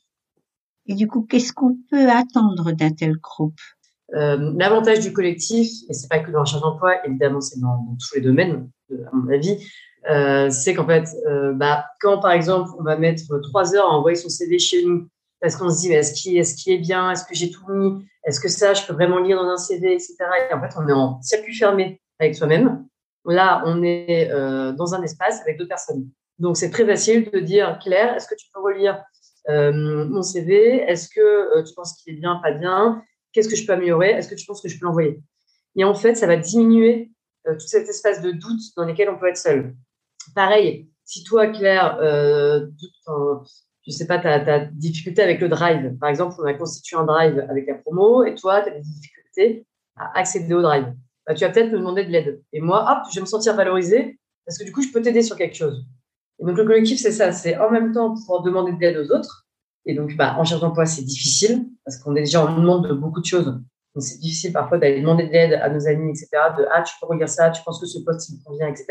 Et 0.85 0.95
du 0.95 1.07
coup, 1.07 1.25
qu'est-ce 1.29 1.53
qu'on 1.53 1.77
peut 1.89 2.09
attendre 2.09 2.71
d'un 2.71 2.91
tel 2.91 3.17
groupe? 3.17 3.59
Euh, 4.15 4.53
L'avantage 4.57 4.99
du 5.01 5.11
collectif, 5.11 5.69
et 5.89 5.93
c'est 5.93 6.07
pas 6.07 6.19
que 6.19 6.31
dans 6.31 6.39
la 6.39 6.43
recherche 6.43 6.61
d'emploi, 6.61 7.05
évidemment, 7.05 7.41
c'est 7.41 7.59
dans, 7.59 7.95
tous 7.99 8.15
les 8.15 8.21
domaines, 8.21 8.69
à 8.91 9.15
mon 9.15 9.29
avis, 9.31 9.57
euh, 10.09 10.49
c'est 10.49 10.73
qu'en 10.73 10.85
fait, 10.85 11.09
bah, 11.55 11.85
quand 11.99 12.19
par 12.19 12.31
exemple, 12.31 12.69
on 12.79 12.83
va 12.83 12.95
mettre 12.95 13.23
trois 13.41 13.75
heures 13.75 13.89
à 13.89 13.93
envoyer 13.93 14.15
son 14.15 14.29
CV 14.29 14.59
chez 14.59 14.85
nous, 14.85 15.07
parce 15.41 15.55
qu'on 15.55 15.69
se 15.69 15.81
dit, 15.81 15.91
est-ce 15.91 16.13
qu'il 16.13 16.37
est, 16.37 16.67
est, 16.67 16.77
bien? 16.77 17.11
Est-ce 17.11 17.25
que 17.25 17.35
j'ai 17.35 17.51
tout 17.51 17.65
mis? 17.69 18.05
Est-ce 18.23 18.39
que 18.39 18.49
ça, 18.49 18.73
je 18.73 18.85
peux 18.85 18.93
vraiment 18.93 19.19
lire 19.19 19.37
dans 19.37 19.49
un 19.49 19.57
CV, 19.57 19.93
etc. 19.93 20.15
Et 20.49 20.53
en 20.53 20.61
fait, 20.61 20.73
on 20.77 20.87
est 20.87 20.93
en 20.93 21.21
circuit 21.21 21.53
fermé 21.53 22.01
avec 22.19 22.35
soi-même. 22.35 22.85
Là, 23.25 23.61
on 23.65 23.83
est 23.83 24.31
euh, 24.31 24.71
dans 24.71 24.93
un 24.95 25.01
espace 25.03 25.41
avec 25.41 25.57
deux 25.57 25.67
personnes. 25.67 26.09
Donc, 26.39 26.57
c'est 26.57 26.69
très 26.69 26.85
facile 26.85 27.29
de 27.31 27.39
dire, 27.39 27.79
Claire, 27.83 28.15
est-ce 28.15 28.27
que 28.27 28.35
tu 28.35 28.47
peux 28.53 28.61
relire 28.61 29.03
euh, 29.49 30.05
mon 30.07 30.21
CV 30.21 30.77
Est-ce 30.87 31.09
que 31.09 31.19
euh, 31.19 31.63
tu 31.63 31.73
penses 31.73 31.93
qu'il 32.01 32.15
est 32.15 32.17
bien, 32.19 32.39
pas 32.43 32.51
bien? 32.51 33.01
Qu'est-ce 33.33 33.49
que 33.49 33.55
je 33.55 33.65
peux 33.65 33.73
améliorer? 33.73 34.11
Est-ce 34.11 34.29
que 34.29 34.35
tu 34.35 34.45
penses 34.45 34.61
que 34.61 34.69
je 34.69 34.79
peux 34.79 34.85
l'envoyer? 34.85 35.19
Et 35.75 35.83
en 35.83 35.95
fait, 35.95 36.15
ça 36.15 36.27
va 36.27 36.37
diminuer 36.37 37.11
tout 37.45 37.59
cet 37.59 37.87
espace 37.87 38.21
de 38.21 38.31
doute 38.31 38.59
dans 38.75 38.83
lequel 38.83 39.09
on 39.09 39.17
peut 39.17 39.29
être 39.29 39.37
seul. 39.37 39.73
Pareil, 40.35 40.89
si 41.07 41.23
toi, 41.23 41.47
Claire, 41.47 41.97
euh, 42.01 42.67
je 43.87 43.91
sais 43.91 44.05
pas, 44.05 44.19
tu 44.19 44.27
as, 44.27 44.59
difficulté 44.65 45.21
avec 45.21 45.39
le 45.39 45.47
drive. 45.47 45.97
Par 45.99 46.09
exemple, 46.09 46.35
on 46.39 46.43
a 46.43 46.53
constitué 46.53 46.97
un 46.97 47.05
drive 47.05 47.45
avec 47.49 47.65
la 47.65 47.75
promo 47.75 48.25
et 48.25 48.35
toi, 48.35 48.61
tu 48.61 48.69
as 48.69 48.73
des 48.73 48.81
difficultés 48.81 49.65
à 49.95 50.19
accéder 50.19 50.53
au 50.53 50.61
drive. 50.61 50.93
Bah, 51.27 51.33
tu 51.33 51.43
vas 51.43 51.51
peut-être 51.51 51.71
me 51.71 51.77
demander 51.77 52.05
de 52.05 52.09
l'aide. 52.09 52.41
Et 52.53 52.61
moi, 52.61 52.85
hop, 52.89 53.09
je 53.11 53.15
vais 53.15 53.21
me 53.21 53.25
sentir 53.25 53.55
valorisé 53.55 54.17
parce 54.45 54.57
que 54.57 54.63
du 54.63 54.71
coup, 54.71 54.81
je 54.81 54.91
peux 54.91 55.01
t'aider 55.01 55.21
sur 55.21 55.35
quelque 55.35 55.55
chose. 55.55 55.85
Et 56.39 56.45
donc, 56.45 56.57
le 56.57 56.63
collectif, 56.63 56.99
c'est 56.99 57.11
ça. 57.11 57.33
C'est 57.33 57.57
en 57.57 57.69
même 57.69 57.91
temps 57.91 58.13
pouvoir 58.13 58.43
demander 58.43 58.71
de 58.71 58.79
l'aide 58.79 58.97
aux 58.97 59.13
autres. 59.13 59.45
Et 59.85 59.93
donc, 59.93 60.15
bah, 60.15 60.35
en 60.37 60.45
cherche 60.45 60.61
d'emploi, 60.61 60.85
c'est 60.85 61.03
difficile 61.03 61.65
parce 61.83 61.97
qu'on 61.97 62.15
est 62.15 62.21
déjà 62.21 62.45
en 62.45 62.57
demande 62.57 62.87
de 62.87 62.93
beaucoup 62.93 63.19
de 63.19 63.25
choses. 63.25 63.45
Donc, 63.45 64.03
c'est 64.03 64.19
difficile 64.19 64.53
parfois 64.53 64.77
d'aller 64.77 65.01
demander 65.01 65.27
de 65.27 65.31
l'aide 65.31 65.53
à 65.53 65.69
nos 65.69 65.85
amis, 65.87 66.11
etc. 66.11 66.29
De 66.57 66.65
ah, 66.71 66.81
tu 66.81 66.93
peux 66.99 67.07
regarder 67.07 67.31
ça, 67.31 67.49
tu 67.49 67.61
penses 67.63 67.79
que 67.81 67.87
ce 67.87 67.99
poste, 67.99 68.29
il 68.29 68.37
me 68.37 68.43
convient, 68.43 68.67
etc. 68.67 68.85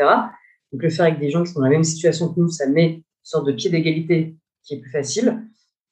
Donc, 0.71 0.83
le 0.83 0.89
faire 0.89 1.05
avec 1.05 1.19
des 1.19 1.31
gens 1.31 1.43
qui 1.43 1.51
sont 1.51 1.59
dans 1.59 1.65
la 1.65 1.71
même 1.71 1.83
situation 1.83 2.31
que 2.31 2.39
nous, 2.39 2.49
ça 2.49 2.67
met 2.67 2.87
une 2.87 3.03
sorte 3.23 3.47
de 3.47 3.53
pied 3.53 3.71
d'égalité 3.71 4.35
qui 4.63 4.75
est 4.75 4.79
plus 4.79 4.91
facile. 4.91 5.43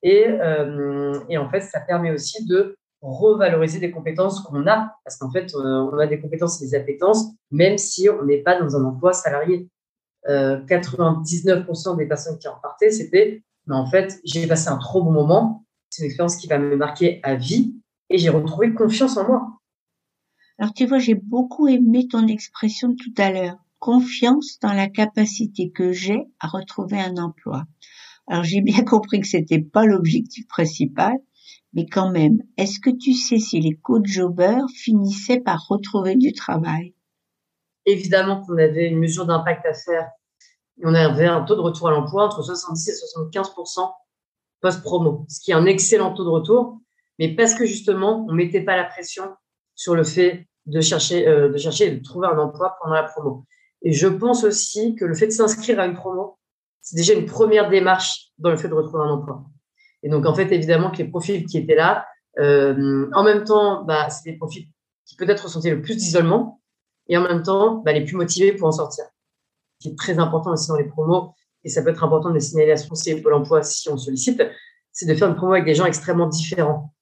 Et, 0.03 0.27
euh, 0.27 1.19
et 1.29 1.37
en 1.39 1.49
fait, 1.49 1.61
ça 1.61 1.79
permet 1.79 2.11
aussi 2.11 2.45
de 2.45 2.75
revaloriser 3.11 3.79
des 3.79 3.91
compétences 3.91 4.41
qu'on 4.41 4.67
a, 4.67 4.95
parce 5.03 5.17
qu'en 5.17 5.31
fait, 5.31 5.53
euh, 5.55 5.89
on 5.91 5.97
a 5.97 6.07
des 6.07 6.19
compétences 6.19 6.61
et 6.61 6.65
des 6.65 6.75
appétences, 6.75 7.25
même 7.51 7.77
si 7.77 8.09
on 8.09 8.23
n'est 8.23 8.41
pas 8.41 8.59
dans 8.59 8.75
un 8.75 8.85
emploi 8.85 9.13
salarié. 9.13 9.69
99% 10.27 11.93
euh, 11.93 11.95
des 11.95 12.07
personnes 12.07 12.39
qui 12.39 12.47
en 12.47 12.55
partaient, 12.59 12.89
c'était, 12.89 13.43
mais 13.67 13.75
en 13.75 13.85
fait, 13.85 14.19
j'ai 14.23 14.47
passé 14.47 14.69
un 14.69 14.77
trop 14.77 15.03
bon 15.03 15.11
moment, 15.11 15.65
c'est 15.89 16.01
une 16.01 16.07
expérience 16.07 16.37
qui 16.37 16.47
va 16.47 16.57
me 16.57 16.75
marquer 16.75 17.19
à 17.21 17.35
vie, 17.35 17.75
et 18.09 18.17
j'ai 18.17 18.29
retrouvé 18.29 18.73
confiance 18.73 19.17
en 19.17 19.27
moi. 19.27 19.47
Alors 20.57 20.73
tu 20.73 20.85
vois, 20.85 20.99
j'ai 20.99 21.15
beaucoup 21.15 21.67
aimé 21.67 22.07
ton 22.07 22.27
expression 22.27 22.95
tout 22.95 23.13
à 23.17 23.31
l'heure, 23.31 23.57
confiance 23.79 24.57
dans 24.61 24.73
la 24.73 24.87
capacité 24.87 25.69
que 25.69 25.91
j'ai 25.91 26.21
à 26.39 26.47
retrouver 26.47 26.99
un 26.99 27.17
emploi. 27.17 27.65
Alors 28.27 28.43
j'ai 28.43 28.61
bien 28.61 28.83
compris 28.83 29.19
que 29.19 29.27
c'était 29.27 29.61
pas 29.61 29.85
l'objectif 29.85 30.47
principal, 30.47 31.13
mais 31.75 31.85
quand 31.85 32.09
même, 32.09 32.41
est-ce 32.57 32.79
que 32.79 32.89
tu 32.89 33.13
sais 33.13 33.37
si 33.37 33.59
les 33.59 33.75
co-jobbers 33.75 34.65
finissaient 34.73 35.41
par 35.41 35.67
retrouver 35.67 36.15
du 36.15 36.31
travail? 36.31 36.93
Évidemment 37.85 38.41
qu'on 38.41 38.57
avait 38.57 38.87
une 38.87 38.97
mesure 38.97 39.25
d'impact 39.25 39.65
à 39.65 39.73
faire. 39.73 40.09
on 40.83 40.95
avait 40.95 41.27
un 41.27 41.41
taux 41.43 41.55
de 41.55 41.61
retour 41.61 41.89
à 41.89 41.91
l'emploi 41.91 42.25
entre 42.25 42.41
70 42.41 42.89
et 42.89 42.93
75% 43.29 43.91
post-promo, 44.61 45.25
ce 45.29 45.41
qui 45.41 45.51
est 45.51 45.53
un 45.53 45.65
excellent 45.65 46.13
taux 46.13 46.23
de 46.23 46.29
retour, 46.29 46.79
mais 47.19 47.35
parce 47.35 47.53
que 47.53 47.65
justement, 47.65 48.25
on 48.27 48.31
ne 48.31 48.37
mettait 48.37 48.63
pas 48.63 48.75
la 48.75 48.85
pression 48.85 49.23
sur 49.75 49.95
le 49.95 50.03
fait 50.03 50.47
de 50.65 50.81
chercher, 50.81 51.27
euh, 51.27 51.49
de 51.49 51.57
chercher 51.57 51.87
et 51.87 51.91
de 51.91 52.01
trouver 52.01 52.27
un 52.27 52.37
emploi 52.37 52.75
pendant 52.81 52.95
la 52.95 53.03
promo. 53.03 53.45
Et 53.83 53.91
je 53.91 54.07
pense 54.07 54.43
aussi 54.43 54.95
que 54.95 55.05
le 55.05 55.13
fait 55.13 55.27
de 55.27 55.31
s'inscrire 55.31 55.79
à 55.79 55.85
une 55.85 55.93
promo, 55.93 56.39
c'est 56.81 56.95
déjà 56.95 57.13
une 57.13 57.25
première 57.25 57.69
démarche 57.69 58.31
dans 58.37 58.49
le 58.49 58.57
fait 58.57 58.69
de 58.69 58.73
retrouver 58.73 59.03
un 59.03 59.11
emploi. 59.11 59.45
Et 60.05 60.09
donc, 60.09 60.27
en 60.27 60.35
fait, 60.35 60.51
évidemment 60.51 60.91
que 60.91 60.97
les 60.97 61.07
profils 61.07 61.47
qui 61.47 61.57
étaient 61.57 61.73
là, 61.73 62.05
euh, 62.39 63.09
en 63.13 63.23
même 63.23 63.43
temps, 63.43 63.83
bah, 63.85 64.07
c'est 64.11 64.29
des 64.29 64.37
profils 64.37 64.67
qui 65.03 65.15
peut-être 65.15 65.45
ressentaient 65.45 65.71
le 65.71 65.81
plus 65.81 65.97
d'isolement 65.97 66.61
et 67.07 67.17
en 67.17 67.23
même 67.23 67.41
temps, 67.41 67.81
bah, 67.83 67.91
les 67.91 68.05
plus 68.05 68.15
motivés 68.15 68.53
pour 68.53 68.67
en 68.67 68.71
sortir. 68.71 69.05
Ce 69.79 69.87
qui 69.87 69.93
est 69.93 69.97
très 69.97 70.19
important 70.19 70.51
aussi 70.51 70.67
dans 70.67 70.77
les 70.77 70.85
promos, 70.85 71.33
et 71.63 71.69
ça 71.69 71.81
peut 71.81 71.89
être 71.89 72.03
important 72.03 72.29
de 72.29 72.35
les 72.35 72.39
signaler 72.39 72.71
à 72.71 72.77
ce 72.77 73.21
Pôle 73.21 73.33
emploi 73.33 73.63
si 73.63 73.89
on 73.89 73.97
sollicite, 73.97 74.43
c'est 74.91 75.07
de 75.07 75.15
faire 75.15 75.27
une 75.27 75.35
promo 75.35 75.53
avec 75.53 75.65
des 75.65 75.73
gens 75.73 75.85
extrêmement 75.85 76.27
différents, 76.27 76.93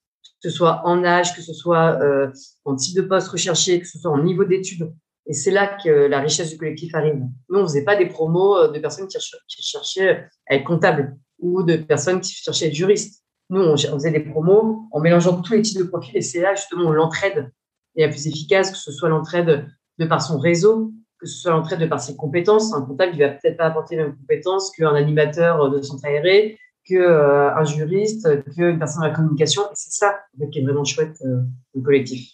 que 0.41 0.49
ce 0.49 0.55
soit 0.55 0.81
en 0.85 1.03
âge, 1.03 1.35
que 1.35 1.41
ce 1.41 1.53
soit 1.53 2.01
euh, 2.01 2.31
en 2.63 2.77
type 2.77 2.95
de 2.95 3.01
poste 3.01 3.27
recherché, 3.27 3.81
que 3.81 3.87
ce 3.87 3.99
soit 3.99 4.11
en 4.11 4.23
niveau 4.23 4.45
d'études. 4.45 4.93
Et 5.25 5.33
c'est 5.33 5.51
là 5.51 5.77
que 5.83 5.89
la 5.89 6.21
richesse 6.21 6.51
du 6.51 6.57
collectif 6.57 6.95
arrive. 6.95 7.21
Nous, 7.49 7.59
on 7.59 7.63
faisait 7.63 7.83
pas 7.83 7.97
des 7.97 8.07
promos 8.07 8.55
euh, 8.57 8.71
de 8.71 8.79
personnes 8.79 9.09
qui, 9.09 9.17
cherchaient 9.61 10.25
à 10.47 10.55
être 10.55 10.63
comptables 10.63 11.17
ou 11.39 11.63
de 11.63 11.75
personnes 11.75 12.21
qui 12.21 12.33
cherchaient 12.33 12.65
à 12.65 12.67
être 12.69 12.75
juristes. 12.75 13.23
Nous, 13.49 13.61
on, 13.61 13.77
faisait 13.77 14.11
des 14.11 14.21
promos 14.21 14.87
en 14.91 14.99
mélangeant 14.99 15.41
tous 15.41 15.53
les 15.53 15.61
types 15.61 15.77
de 15.77 15.83
profils 15.83 16.15
et 16.15 16.21
c'est 16.21 16.41
là 16.41 16.55
justement 16.55 16.91
l'entraide 16.91 17.51
est 17.95 18.05
la 18.05 18.09
plus 18.09 18.27
efficace, 18.27 18.71
que 18.71 18.77
ce 18.77 18.91
soit 18.91 19.09
l'entraide 19.09 19.67
de 19.99 20.05
par 20.05 20.21
son 20.21 20.39
réseau, 20.39 20.91
que 21.19 21.27
ce 21.27 21.37
soit 21.37 21.51
l'entraide 21.51 21.79
de 21.79 21.85
par 21.85 22.01
ses 22.01 22.15
compétences. 22.15 22.73
Un 22.73 22.81
comptable, 22.81 23.11
il 23.13 23.19
va 23.19 23.29
peut-être 23.29 23.57
pas 23.57 23.65
apporter 23.65 23.95
les 23.95 24.03
mêmes 24.03 24.15
compétences 24.15 24.71
qu'un 24.71 24.95
animateur 24.95 25.69
de 25.69 25.81
centre 25.81 26.05
aéré, 26.05 26.57
qu'un 26.85 26.95
euh, 26.95 27.65
juriste, 27.65 28.27
qu'une 28.55 28.79
personne 28.79 29.03
de 29.03 29.07
la 29.07 29.13
communication. 29.13 29.61
Et 29.63 29.75
c'est 29.75 29.91
ça 29.91 30.19
qui 30.51 30.59
est 30.59 30.63
vraiment 30.63 30.83
chouette, 30.83 31.17
euh, 31.23 31.41
le 31.75 31.81
collectif. 31.81 32.29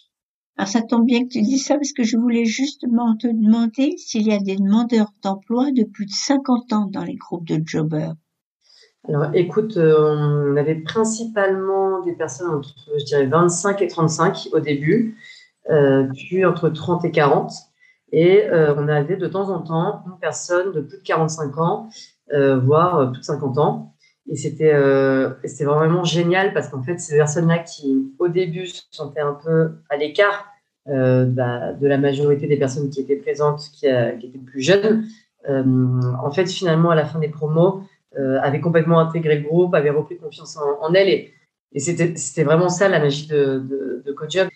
Alors 0.56 0.68
ça 0.68 0.82
tombe 0.82 1.06
bien 1.06 1.22
que 1.22 1.28
tu 1.28 1.40
dis 1.40 1.58
ça 1.58 1.76
parce 1.76 1.92
que 1.92 2.02
je 2.02 2.18
voulais 2.18 2.44
justement 2.44 3.16
te 3.16 3.26
demander 3.26 3.94
s'il 3.96 4.26
y 4.26 4.32
a 4.32 4.38
des 4.38 4.56
demandeurs 4.56 5.10
d'emploi 5.22 5.70
de 5.72 5.84
plus 5.84 6.04
de 6.04 6.12
50 6.12 6.72
ans 6.72 6.86
dans 6.86 7.04
les 7.04 7.14
groupes 7.14 7.46
de 7.46 7.62
jobbers. 7.64 8.14
Alors, 9.08 9.30
écoute, 9.32 9.76
euh, 9.76 10.52
on 10.52 10.56
avait 10.56 10.74
principalement 10.74 12.02
des 12.02 12.12
personnes 12.12 12.50
entre, 12.50 12.74
je 12.98 13.04
dirais, 13.04 13.26
25 13.26 13.80
et 13.82 13.88
35 13.88 14.48
au 14.52 14.60
début, 14.60 15.16
euh, 15.70 16.06
puis 16.14 16.44
entre 16.44 16.68
30 16.68 17.04
et 17.06 17.10
40. 17.10 17.50
Et 18.12 18.44
euh, 18.50 18.74
on 18.76 18.88
avait 18.88 19.16
de 19.16 19.26
temps 19.26 19.48
en 19.50 19.60
temps 19.60 20.02
une 20.06 20.18
personne 20.20 20.72
de 20.72 20.80
plus 20.80 20.98
de 20.98 21.02
45 21.02 21.58
ans, 21.58 21.88
voire 22.62 23.10
plus 23.12 23.20
de 23.20 23.24
50 23.24 23.58
ans. 23.58 23.94
Et 24.28 24.36
c'était 24.36 24.76
c'était 25.44 25.64
vraiment 25.64 26.04
génial 26.04 26.52
parce 26.52 26.68
qu'en 26.68 26.82
fait, 26.82 26.98
ces 26.98 27.16
personnes-là 27.16 27.60
qui, 27.60 28.12
au 28.18 28.28
début, 28.28 28.66
se 28.66 28.82
sentaient 28.90 29.20
un 29.20 29.32
peu 29.32 29.72
à 29.88 29.96
l'écart 29.96 30.46
bah, 30.86 31.72
de 31.72 31.86
la 31.86 31.98
majorité 31.98 32.46
des 32.46 32.56
personnes 32.56 32.90
qui 32.90 33.00
étaient 33.00 33.16
présentes, 33.16 33.60
qui, 33.72 33.86
qui 34.20 34.26
étaient 34.26 34.38
plus 34.38 34.60
jeunes, 34.60 35.06
en 35.48 36.30
fait, 36.30 36.46
finalement, 36.46 36.90
à 36.90 36.94
la 36.94 37.06
fin 37.06 37.18
des 37.18 37.28
promos, 37.28 37.82
avaient 38.16 38.60
complètement 38.60 38.98
intégré 38.98 39.38
le 39.38 39.48
groupe, 39.48 39.74
avaient 39.74 39.90
repris 39.90 40.18
confiance 40.18 40.58
en, 40.58 40.92
elles. 40.94 41.08
Et, 41.08 41.34
c'était 41.78 42.42
vraiment 42.42 42.68
ça 42.68 42.88
la 42.88 42.98
magie 42.98 43.28
de, 43.28 44.02
de, 44.04 44.12
CodeJob. 44.12 44.48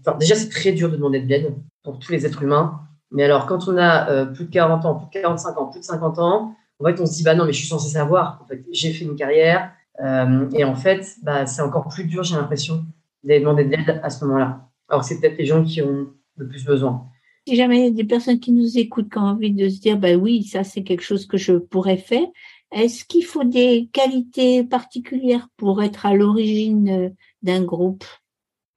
Enfin, 0.00 0.16
déjà, 0.18 0.34
c'est 0.34 0.48
très 0.48 0.72
dur 0.72 0.90
de 0.90 0.96
demander 0.96 1.20
de 1.20 1.28
l'aide 1.28 1.54
pour 1.82 1.98
tous 1.98 2.10
les 2.12 2.24
êtres 2.24 2.42
humains. 2.42 2.80
Mais 3.10 3.24
alors, 3.24 3.46
quand 3.46 3.68
on 3.68 3.76
a 3.76 4.26
plus 4.26 4.46
de 4.46 4.50
40 4.50 4.84
ans, 4.86 4.94
plus 4.94 5.18
de 5.18 5.22
45 5.22 5.58
ans, 5.58 5.66
plus 5.66 5.80
de 5.80 5.84
50 5.84 6.18
ans, 6.18 6.56
en 6.78 6.84
fait, 6.84 7.00
on 7.00 7.06
se 7.06 7.14
dit, 7.14 7.22
bah 7.22 7.34
non, 7.34 7.44
mais 7.44 7.52
je 7.52 7.58
suis 7.58 7.68
censé 7.68 7.90
savoir. 7.90 8.40
En 8.42 8.46
fait, 8.46 8.64
j'ai 8.72 8.92
fait 8.92 9.04
une 9.04 9.16
carrière. 9.16 9.72
Euh, 10.02 10.48
et 10.52 10.64
en 10.64 10.74
fait, 10.74 11.16
bah, 11.22 11.46
c'est 11.46 11.62
encore 11.62 11.88
plus 11.88 12.04
dur, 12.04 12.22
j'ai 12.22 12.36
l'impression, 12.36 12.84
d'aller 13.24 13.40
demander 13.40 13.64
de 13.64 13.70
l'aide 13.70 14.00
à 14.02 14.10
ce 14.10 14.24
moment-là. 14.24 14.68
Alors 14.88 15.04
c'est 15.04 15.20
peut-être 15.20 15.38
les 15.38 15.46
gens 15.46 15.64
qui 15.64 15.82
ont 15.82 16.08
le 16.36 16.48
plus 16.48 16.64
besoin. 16.64 17.06
Si 17.48 17.56
jamais 17.56 17.78
il 17.78 17.84
y 17.84 17.88
a 17.88 17.90
des 17.90 18.04
personnes 18.04 18.40
qui 18.40 18.52
nous 18.52 18.76
écoutent 18.76 19.10
qui 19.10 19.18
ont 19.18 19.22
envie 19.22 19.52
de 19.52 19.68
se 19.68 19.80
dire, 19.80 19.98
bah 19.98 20.14
oui, 20.14 20.42
ça 20.44 20.64
c'est 20.64 20.82
quelque 20.82 21.02
chose 21.02 21.26
que 21.26 21.36
je 21.36 21.52
pourrais 21.52 21.96
faire, 21.96 22.26
est-ce 22.76 23.04
qu'il 23.04 23.24
faut 23.24 23.44
des 23.44 23.88
qualités 23.92 24.62
particulières 24.62 25.48
pour 25.56 25.82
être 25.82 26.04
à 26.04 26.14
l'origine 26.14 26.88
euh, 26.88 27.08
d'un 27.42 27.62
groupe? 27.62 28.04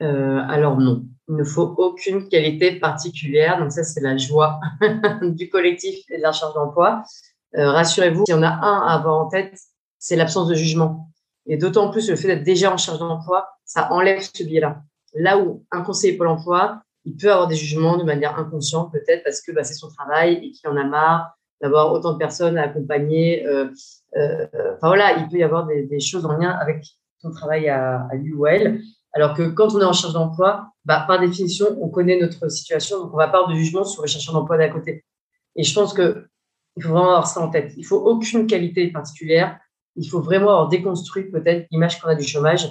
Euh, 0.02 0.40
Alors 0.48 0.78
non, 0.78 1.06
il 1.28 1.36
ne 1.36 1.44
faut 1.44 1.76
aucune 1.78 2.30
qualité 2.30 2.80
particulière. 2.80 3.60
Donc 3.60 3.74
ça, 3.74 3.84
c'est 3.84 4.00
la 4.00 4.18
joie 4.18 4.60
du 5.22 5.50
collectif 5.50 6.00
et 6.10 6.18
de 6.18 6.22
la 6.22 6.32
charge 6.32 6.54
d'emploi. 6.54 7.04
Euh, 7.58 7.72
rassurez-vous, 7.72 8.26
s'il 8.26 8.36
y 8.36 8.38
en 8.38 8.44
a 8.44 8.52
un 8.52 8.88
à 8.88 8.94
avoir 8.94 9.26
en 9.26 9.28
tête, 9.28 9.58
c'est 9.98 10.16
l'absence 10.16 10.48
de 10.48 10.56
jugement. 10.56 11.10
Et 11.46 11.58
d'autant 11.58 11.90
plus 11.90 12.10
le 12.10 12.16
fait 12.16 12.28
d'être 12.28 12.44
déjà 12.44 12.72
en 12.72 12.78
charge 12.78 13.00
d'emploi, 13.00 13.50
ça 13.66 13.92
enlève 13.92 14.22
ce 14.22 14.44
biais-là. 14.44 14.82
Là 15.14 15.40
où 15.40 15.66
un 15.72 15.82
conseiller 15.82 16.16
Pôle 16.16 16.28
emploi, 16.28 16.82
il 17.04 17.18
peut 17.18 17.32
avoir 17.32 17.48
des 17.48 17.56
jugements 17.56 17.98
de 17.98 18.04
manière 18.04 18.38
inconsciente, 18.38 18.94
peut-être 18.94 19.24
parce 19.24 19.42
que 19.42 19.52
bah, 19.52 19.64
c'est 19.64 19.74
son 19.74 19.90
travail 19.90 20.36
et 20.36 20.52
qu'il 20.52 20.70
en 20.70 20.78
a 20.78 20.84
marre 20.84 21.39
d'avoir 21.62 21.92
autant 21.92 22.14
de 22.14 22.18
personnes 22.18 22.58
à 22.58 22.64
accompagner. 22.64 23.46
Euh, 23.46 23.68
euh, 24.16 24.48
enfin 24.76 24.88
voilà, 24.88 25.18
il 25.18 25.28
peut 25.28 25.38
y 25.38 25.44
avoir 25.44 25.68
des, 25.68 26.00
choses 26.00 26.26
en 26.26 26.38
lien 26.38 26.52
avec 26.52 26.86
son 27.20 27.32
travail 27.32 27.70
à, 27.70 28.08
à 28.12 28.16
lui 28.16 28.34
ou 28.34 28.46
à 28.46 28.52
elle. 28.54 28.82
Alors 29.14 29.34
que 29.34 29.44
quand 29.50 29.74
on 29.74 29.82
est 29.82 29.86
en 29.86 29.94
charge 29.94 30.14
d'emploi, 30.14 30.72
bah, 30.86 31.04
par 31.08 31.20
définition, 31.20 31.78
on 31.82 31.90
connaît 31.90 32.20
notre 32.20 32.50
situation, 32.50 33.00
donc 33.00 33.14
on 33.14 33.18
va 33.18 33.28
pas 33.28 33.40
avoir 33.40 33.52
de 33.52 33.56
jugement 33.56 33.84
sur 33.84 34.04
le 34.04 34.08
chercheur 34.08 34.34
d'emploi 34.34 34.58
d'à 34.58 34.70
côté. 34.70 35.04
Et 35.56 35.64
je 35.64 35.74
pense 35.74 35.94
que 35.94 36.28
il 36.78 36.84
faut 36.84 36.90
vraiment 36.90 37.10
avoir 37.10 37.28
ça 37.28 37.42
en 37.42 37.50
tête. 37.50 37.74
Il 37.78 37.86
faut 37.86 37.98
aucune 37.98 38.48
qualité 38.48 38.88
particulière. 38.92 39.60
Il 39.96 40.08
faut 40.08 40.22
vraiment 40.22 40.52
avoir 40.52 40.68
déconstruit 40.70 41.30
peut-être 41.30 41.68
l'image 41.72 42.00
qu'on 42.00 42.08
a 42.08 42.16
du 42.16 42.24
chômage. 42.24 42.70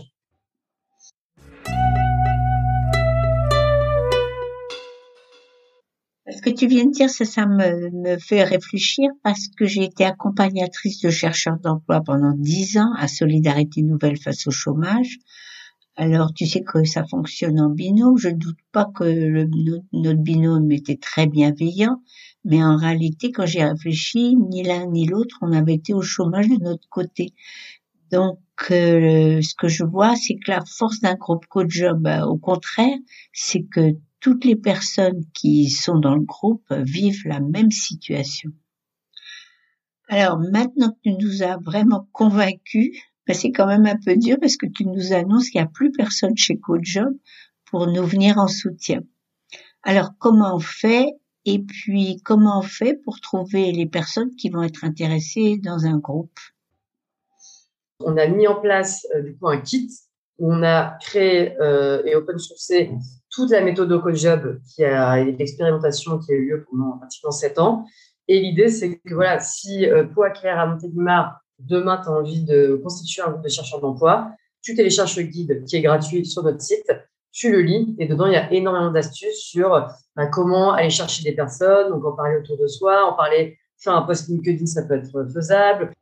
Ce 6.38 6.42
que 6.42 6.50
tu 6.50 6.68
viens 6.68 6.84
de 6.84 6.92
dire, 6.92 7.10
ça, 7.10 7.24
ça 7.24 7.46
me, 7.46 7.90
me 7.90 8.16
fait 8.16 8.44
réfléchir 8.44 9.10
parce 9.24 9.48
que 9.48 9.66
j'ai 9.66 9.82
été 9.82 10.04
accompagnatrice 10.04 11.00
de 11.00 11.10
chercheurs 11.10 11.58
d'emploi 11.58 12.00
pendant 12.00 12.32
dix 12.32 12.78
ans 12.78 12.92
à 12.96 13.08
Solidarité 13.08 13.82
Nouvelle 13.82 14.16
face 14.16 14.46
au 14.46 14.52
chômage. 14.52 15.18
Alors, 15.96 16.32
tu 16.32 16.46
sais 16.46 16.62
que 16.62 16.84
ça 16.84 17.02
fonctionne 17.10 17.60
en 17.60 17.70
binôme. 17.70 18.18
Je 18.18 18.28
ne 18.28 18.36
doute 18.36 18.60
pas 18.70 18.84
que 18.84 19.02
le, 19.02 19.48
notre 19.92 20.20
binôme 20.20 20.70
était 20.70 20.96
très 20.96 21.26
bienveillant, 21.26 22.04
mais 22.44 22.62
en 22.62 22.76
réalité, 22.76 23.32
quand 23.32 23.46
j'ai 23.46 23.64
réfléchi, 23.64 24.36
ni 24.36 24.62
l'un 24.62 24.86
ni 24.86 25.08
l'autre, 25.08 25.38
on 25.42 25.50
avait 25.50 25.74
été 25.74 25.92
au 25.92 26.02
chômage 26.02 26.46
de 26.48 26.62
notre 26.62 26.88
côté. 26.88 27.32
Donc, 28.12 28.38
euh, 28.70 29.42
ce 29.42 29.56
que 29.56 29.66
je 29.66 29.82
vois, 29.82 30.14
c'est 30.14 30.36
que 30.36 30.52
la 30.52 30.64
force 30.64 31.00
d'un 31.00 31.16
groupe 31.16 31.46
co-job, 31.46 32.06
euh, 32.06 32.22
au 32.26 32.38
contraire, 32.38 32.96
c'est 33.32 33.64
que 33.64 33.96
toutes 34.20 34.44
les 34.44 34.56
personnes 34.56 35.24
qui 35.34 35.70
sont 35.70 35.98
dans 35.98 36.14
le 36.14 36.24
groupe 36.24 36.72
vivent 36.72 37.26
la 37.26 37.40
même 37.40 37.70
situation. 37.70 38.50
Alors, 40.08 40.38
maintenant 40.38 40.90
que 40.90 40.98
tu 41.02 41.12
nous 41.12 41.42
as 41.42 41.58
vraiment 41.58 42.08
convaincus, 42.12 42.96
ben, 43.26 43.34
c'est 43.34 43.52
quand 43.52 43.66
même 43.66 43.86
un 43.86 43.98
peu 44.02 44.16
dur 44.16 44.38
parce 44.40 44.56
que 44.56 44.66
tu 44.66 44.86
nous 44.86 45.12
annonces 45.12 45.50
qu'il 45.50 45.60
n'y 45.60 45.66
a 45.66 45.70
plus 45.70 45.92
personne 45.92 46.36
chez 46.36 46.58
CodeJob 46.58 47.12
pour 47.66 47.86
nous 47.86 48.04
venir 48.04 48.38
en 48.38 48.48
soutien. 48.48 49.00
Alors, 49.82 50.12
comment 50.18 50.56
on 50.56 50.60
fait 50.60 51.12
et 51.44 51.60
puis, 51.60 52.20
comment 52.24 52.58
on 52.58 52.62
fait 52.62 52.94
pour 53.04 53.20
trouver 53.20 53.72
les 53.72 53.86
personnes 53.86 54.34
qui 54.36 54.50
vont 54.50 54.62
être 54.62 54.84
intéressées 54.84 55.58
dans 55.62 55.86
un 55.86 55.96
groupe? 55.96 56.38
On 58.00 58.16
a 58.18 58.26
mis 58.26 58.46
en 58.46 58.60
place 58.60 59.06
euh, 59.16 59.22
du 59.22 59.36
coup 59.36 59.48
un 59.48 59.60
kit 59.60 59.88
où 60.38 60.52
on 60.52 60.62
a 60.62 60.98
créé 61.00 61.56
euh, 61.60 62.02
et 62.04 62.14
open 62.14 62.38
sourcé 62.38 62.90
toute 63.30 63.50
la 63.50 63.60
méthode 63.60 64.00
CodeJob 64.00 64.60
qui 64.74 64.84
a 64.84 65.22
l'expérimentation 65.24 66.18
qui 66.18 66.32
a 66.32 66.34
eu 66.34 66.48
lieu 66.48 66.66
pendant 66.70 66.98
pratiquement 66.98 67.30
sept 67.30 67.58
ans. 67.58 67.84
Et 68.26 68.40
l'idée, 68.40 68.68
c'est 68.68 68.98
que 68.98 69.14
voilà, 69.14 69.40
si 69.40 69.86
euh, 69.86 70.04
toi, 70.12 70.30
Claire, 70.30 70.58
à 70.58 70.66
Montélimar, 70.66 71.40
demain, 71.58 72.00
tu 72.02 72.08
as 72.08 72.12
envie 72.12 72.44
de 72.44 72.80
constituer 72.82 73.22
un 73.22 73.30
groupe 73.30 73.44
de 73.44 73.48
chercheurs 73.48 73.80
d'emploi, 73.80 74.30
tu 74.62 74.74
télécharges 74.74 75.16
le 75.16 75.22
guide 75.22 75.64
qui 75.64 75.76
est 75.76 75.82
gratuit 75.82 76.26
sur 76.26 76.42
notre 76.42 76.60
site 76.60 76.90
tu 77.38 77.52
le 77.52 77.60
lis 77.60 77.94
et 77.98 78.06
dedans, 78.06 78.26
il 78.26 78.32
y 78.32 78.36
a 78.36 78.52
énormément 78.52 78.90
d'astuces 78.90 79.38
sur 79.38 79.70
bah, 80.16 80.26
comment 80.26 80.72
aller 80.72 80.90
chercher 80.90 81.22
des 81.22 81.32
personnes, 81.32 81.90
donc 81.90 82.04
en 82.04 82.12
parler 82.12 82.36
autour 82.36 82.58
de 82.58 82.66
soi, 82.66 83.04
en 83.04 83.14
parler, 83.14 83.58
faire 83.78 83.94
un 83.94 84.02
post 84.02 84.28
LinkedIn, 84.28 84.66
ça 84.66 84.82
peut 84.82 84.94
être 84.94 85.26
faisable. 85.32 85.92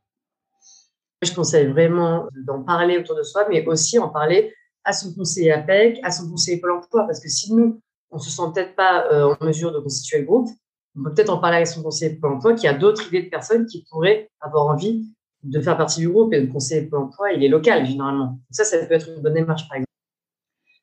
Je 1.21 1.33
conseille 1.33 1.67
vraiment 1.67 2.27
d'en 2.45 2.63
parler 2.63 2.97
autour 2.97 3.15
de 3.15 3.23
soi, 3.23 3.47
mais 3.49 3.65
aussi 3.67 3.99
en 3.99 4.09
parler 4.09 4.53
à 4.87 4.93
son 4.93 5.13
conseiller 5.13 5.51
APEC, 5.51 5.99
à 6.01 6.11
son 6.11 6.29
conseiller 6.29 6.59
Pôle 6.59 6.71
emploi, 6.71 7.05
parce 7.05 7.19
que 7.19 7.27
si 7.27 7.53
nous, 7.53 7.79
on 8.09 8.19
se 8.19 8.29
sent 8.29 8.43
peut-être 8.55 8.75
pas 8.75 9.05
euh, 9.11 9.35
en 9.37 9.45
mesure 9.45 9.73
de 9.73 9.79
constituer 9.79 10.19
le 10.19 10.25
groupe, 10.25 10.49
on 10.95 11.03
peut 11.03 11.13
peut-être 11.13 11.29
en 11.29 11.39
parler 11.39 11.57
avec 11.57 11.67
son 11.67 11.83
conseiller 11.83 12.15
Pôle 12.15 12.33
emploi 12.33 12.53
qui 12.53 12.67
a 12.67 12.73
d'autres 12.73 13.05
idées 13.09 13.23
de 13.23 13.29
personnes 13.29 13.65
qui 13.65 13.85
pourraient 13.91 14.29
avoir 14.39 14.67
envie 14.67 15.05
de 15.43 15.59
faire 15.59 15.77
partie 15.77 15.99
du 15.99 16.09
groupe 16.09 16.33
et 16.33 16.39
le 16.39 16.47
conseiller 16.47 16.83
Pôle 16.83 16.99
emploi, 16.99 17.33
il 17.33 17.43
est 17.43 17.49
local 17.49 17.85
généralement. 17.85 18.39
Ça, 18.49 18.63
ça 18.63 18.77
peut 18.85 18.93
être 18.93 19.09
une 19.09 19.21
bonne 19.21 19.33
démarche, 19.33 19.67
par 19.67 19.75
exemple. 19.75 19.91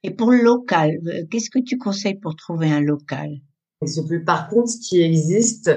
Et 0.02 0.10
pour 0.10 0.30
le 0.30 0.42
local, 0.42 1.00
qu'est-ce 1.30 1.48
que 1.48 1.58
tu 1.58 1.78
conseilles 1.78 2.18
pour 2.18 2.36
trouver 2.36 2.70
un 2.70 2.82
local? 2.82 3.40
Par 4.26 4.50
contre, 4.50 4.68
ce 4.68 4.78
qui 4.86 5.00
existe, 5.00 5.70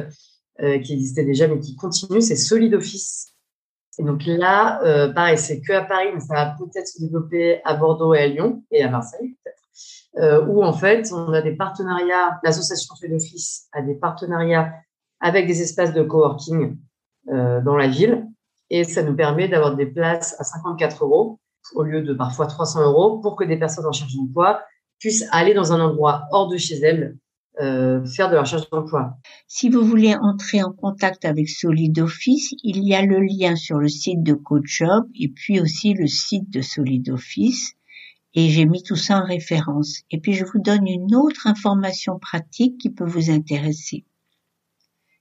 euh, 0.60 0.80
qui 0.80 0.94
existait 0.94 1.24
déjà, 1.24 1.48
mais 1.48 1.60
qui 1.60 1.78
continue, 1.78 2.22
c'est 2.22 2.36
Solid 2.36 2.74
Office. 2.74 3.37
Et 4.00 4.04
donc 4.04 4.26
là, 4.26 4.82
euh, 4.84 5.12
pareil, 5.12 5.38
c'est 5.38 5.62
que 5.62 5.74
à 5.74 5.84
Paris, 5.84 6.10
mais 6.14 6.20
ça 6.20 6.34
va 6.34 6.56
peut-être 6.58 6.88
se 6.88 7.00
développer 7.02 7.62
à 7.66 7.74
Bordeaux 7.76 8.14
et 8.14 8.20
à 8.20 8.28
Lyon 8.28 8.64
et 8.72 8.84
à 8.84 8.90
Marseille, 8.90 9.36
peut-être. 9.44 9.58
Euh, 10.18 10.46
où 10.48 10.64
en 10.64 10.74
fait, 10.74 11.12
on 11.12 11.34
a 11.34 11.42
des 11.42 11.56
partenariats, 11.56 12.40
l'association 12.44 12.96
Solid 12.96 13.16
Office 13.16 13.68
a 13.74 13.82
des 13.82 13.96
partenariats 13.96 14.74
avec 15.20 15.48
des 15.48 15.62
espaces 15.62 15.94
de 15.94 16.02
coworking 16.04 16.78
euh, 17.30 17.62
dans 17.62 17.76
la 17.76 17.88
ville. 17.88 18.26
Et 18.70 18.84
ça 18.84 19.04
nous 19.04 19.16
permet 19.16 19.48
d'avoir 19.48 19.76
des 19.76 19.86
places 19.86 20.36
à 20.40 20.44
54 20.44 21.04
euros 21.04 21.40
au 21.74 21.84
lieu 21.84 22.02
de 22.02 22.14
parfois 22.14 22.48
300 22.48 22.84
euros 22.84 23.20
pour 23.20 23.36
que 23.36 23.44
des 23.44 23.58
personnes 23.58 23.86
en 23.86 23.92
charge 23.92 24.16
d'emploi 24.16 24.62
puissent 25.00 25.28
aller 25.32 25.54
dans 25.54 25.74
un 25.74 25.80
endroit 25.80 26.26
hors 26.32 26.48
de 26.48 26.58
chez 26.58 26.80
elles 26.82 27.16
euh, 27.62 28.06
faire 28.06 28.30
de 28.30 28.36
la 28.36 28.42
recherche 28.42 28.70
d'emploi. 28.70 29.18
Si 29.48 29.70
vous 29.70 29.84
voulez 29.84 30.16
entrer 30.16 30.62
en 30.64 30.72
contact 30.72 31.26
avec 31.26 31.50
Solid 31.50 31.98
Office, 32.00 32.54
il 32.64 32.84
y 32.84 32.94
a 32.94 33.02
le 33.02 33.20
lien 33.20 33.56
sur 33.56 33.78
le 33.78 33.88
site 33.88 34.22
de 34.24 34.34
CodeJob 34.34 35.08
et 35.16 35.30
puis 35.30 35.60
aussi 35.60 35.94
le 35.94 36.08
site 36.08 36.50
de 36.50 36.62
Solid 36.62 37.10
Office. 37.10 37.74
Et 38.36 38.50
j'ai 38.50 38.66
mis 38.66 38.84
tout 38.84 38.96
ça 38.96 39.20
en 39.20 39.26
référence. 39.26 40.04
Et 40.12 40.20
puis 40.20 40.34
je 40.34 40.46
vous 40.46 40.60
donne 40.60 40.86
une 40.88 41.16
autre 41.16 41.48
information 41.48 42.20
pratique 42.20 42.78
qui 42.78 42.92
peut 42.92 43.08
vous 43.08 43.32
intéresser. 43.32 44.06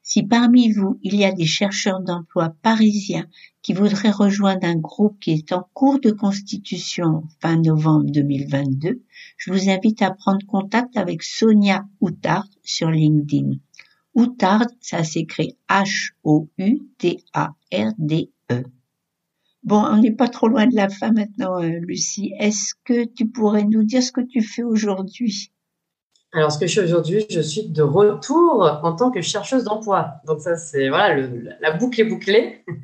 Si 0.08 0.22
parmi 0.22 0.70
vous, 0.70 1.00
il 1.02 1.16
y 1.16 1.24
a 1.24 1.32
des 1.32 1.46
chercheurs 1.46 1.98
d'emploi 2.00 2.54
parisiens 2.62 3.26
qui 3.60 3.72
voudraient 3.72 4.12
rejoindre 4.12 4.64
un 4.64 4.76
groupe 4.76 5.18
qui 5.18 5.32
est 5.32 5.50
en 5.50 5.68
cours 5.74 5.98
de 5.98 6.12
constitution 6.12 7.24
fin 7.40 7.56
novembre 7.56 8.08
2022, 8.12 9.02
je 9.36 9.52
vous 9.52 9.68
invite 9.68 10.02
à 10.02 10.12
prendre 10.12 10.46
contact 10.46 10.96
avec 10.96 11.24
Sonia 11.24 11.84
Outard 12.00 12.46
sur 12.62 12.88
LinkedIn. 12.88 13.54
Outard, 14.14 14.68
ça 14.80 15.02
s'écrit 15.02 15.56
H-O-U-T-A-R-D-E. 15.68 16.62
Bon, 19.64 19.84
on 19.90 19.96
n'est 19.96 20.14
pas 20.14 20.28
trop 20.28 20.46
loin 20.46 20.68
de 20.68 20.76
la 20.76 20.88
fin 20.88 21.10
maintenant, 21.10 21.60
euh, 21.60 21.80
Lucie. 21.80 22.32
Est-ce 22.38 22.74
que 22.84 23.06
tu 23.12 23.26
pourrais 23.26 23.64
nous 23.64 23.82
dire 23.82 24.04
ce 24.04 24.12
que 24.12 24.20
tu 24.20 24.40
fais 24.40 24.62
aujourd'hui? 24.62 25.50
Alors, 26.32 26.52
ce 26.52 26.58
que 26.58 26.66
je 26.66 26.74
fais 26.80 26.84
aujourd'hui, 26.84 27.24
je 27.30 27.40
suis 27.40 27.68
de 27.68 27.82
retour 27.82 28.80
en 28.82 28.94
tant 28.94 29.10
que 29.10 29.22
chercheuse 29.22 29.64
d'emploi. 29.64 30.16
Donc, 30.26 30.40
ça, 30.40 30.56
c'est 30.56 30.88
voilà, 30.88 31.26
la 31.60 31.72
boucle 31.72 32.00
est 32.00 32.04
bouclée. 32.04 32.64